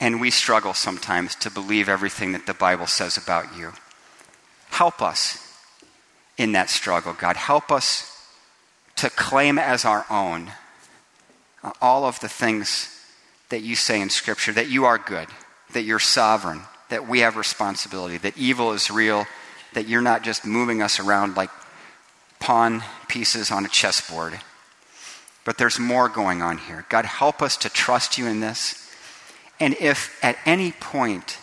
And 0.00 0.18
we 0.18 0.30
struggle 0.30 0.72
sometimes 0.72 1.34
to 1.34 1.50
believe 1.50 1.90
everything 1.90 2.32
that 2.32 2.46
the 2.46 2.54
Bible 2.54 2.86
says 2.86 3.18
about 3.18 3.54
you. 3.54 3.74
Help 4.70 5.02
us 5.02 5.46
in 6.38 6.52
that 6.52 6.70
struggle, 6.70 7.12
God. 7.12 7.36
Help 7.36 7.70
us 7.70 8.26
to 8.96 9.10
claim 9.10 9.58
as 9.58 9.84
our 9.84 10.06
own 10.08 10.52
uh, 11.62 11.72
all 11.82 12.06
of 12.06 12.18
the 12.20 12.30
things 12.30 12.98
that 13.50 13.60
you 13.60 13.76
say 13.76 14.00
in 14.00 14.08
Scripture 14.08 14.52
that 14.52 14.70
you 14.70 14.86
are 14.86 14.96
good, 14.96 15.28
that 15.74 15.82
you're 15.82 15.98
sovereign, 15.98 16.62
that 16.88 17.06
we 17.06 17.20
have 17.20 17.36
responsibility, 17.36 18.16
that 18.16 18.38
evil 18.38 18.72
is 18.72 18.90
real, 18.90 19.26
that 19.72 19.88
you're 19.88 20.02
not 20.02 20.22
just 20.22 20.44
moving 20.44 20.82
us 20.82 20.98
around 20.98 21.36
like 21.36 21.50
pawn 22.38 22.82
pieces 23.08 23.50
on 23.50 23.64
a 23.64 23.68
chessboard. 23.68 24.40
But 25.44 25.58
there's 25.58 25.78
more 25.78 26.08
going 26.08 26.42
on 26.42 26.58
here. 26.58 26.86
God, 26.88 27.04
help 27.04 27.42
us 27.42 27.56
to 27.58 27.70
trust 27.70 28.18
you 28.18 28.26
in 28.26 28.40
this. 28.40 28.90
And 29.58 29.74
if 29.80 30.22
at 30.24 30.38
any 30.44 30.72
point 30.72 31.38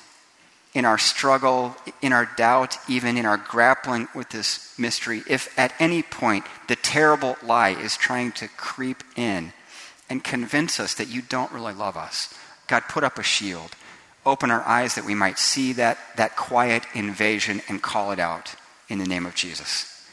in 0.73 0.85
our 0.85 0.97
struggle, 0.97 1.75
in 2.01 2.13
our 2.13 2.25
doubt, 2.37 2.77
even 2.87 3.17
in 3.17 3.25
our 3.25 3.37
grappling 3.37 4.07
with 4.13 4.29
this 4.29 4.77
mystery, 4.77 5.23
if 5.27 5.57
at 5.57 5.73
any 5.79 6.03
point 6.03 6.45
the 6.67 6.75
terrible 6.75 7.37
lie 7.41 7.69
is 7.69 7.97
trying 7.97 8.31
to 8.33 8.47
creep 8.47 9.03
in 9.15 9.53
and 10.09 10.23
convince 10.23 10.79
us 10.79 10.93
that 10.95 11.09
you 11.09 11.21
don't 11.21 11.51
really 11.51 11.73
love 11.73 11.97
us, 11.97 12.33
God, 12.67 12.83
put 12.89 13.03
up 13.03 13.17
a 13.17 13.23
shield 13.23 13.71
open 14.27 14.51
our 14.51 14.61
eyes 14.63 14.95
that 14.95 15.05
we 15.05 15.15
might 15.15 15.39
see 15.39 15.73
that, 15.73 15.97
that 16.17 16.35
quiet 16.35 16.83
invasion 16.93 17.61
and 17.69 17.81
call 17.81 18.11
it 18.11 18.19
out 18.19 18.55
in 18.89 18.99
the 18.99 19.05
name 19.05 19.25
of 19.25 19.35
Jesus. 19.35 20.07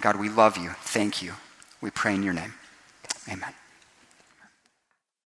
God, 0.00 0.16
we 0.16 0.28
love 0.28 0.56
you. 0.56 0.70
Thank 0.80 1.22
you. 1.22 1.34
We 1.80 1.90
pray 1.90 2.14
in 2.14 2.22
your 2.22 2.34
name. 2.34 2.54
Amen. 3.28 3.52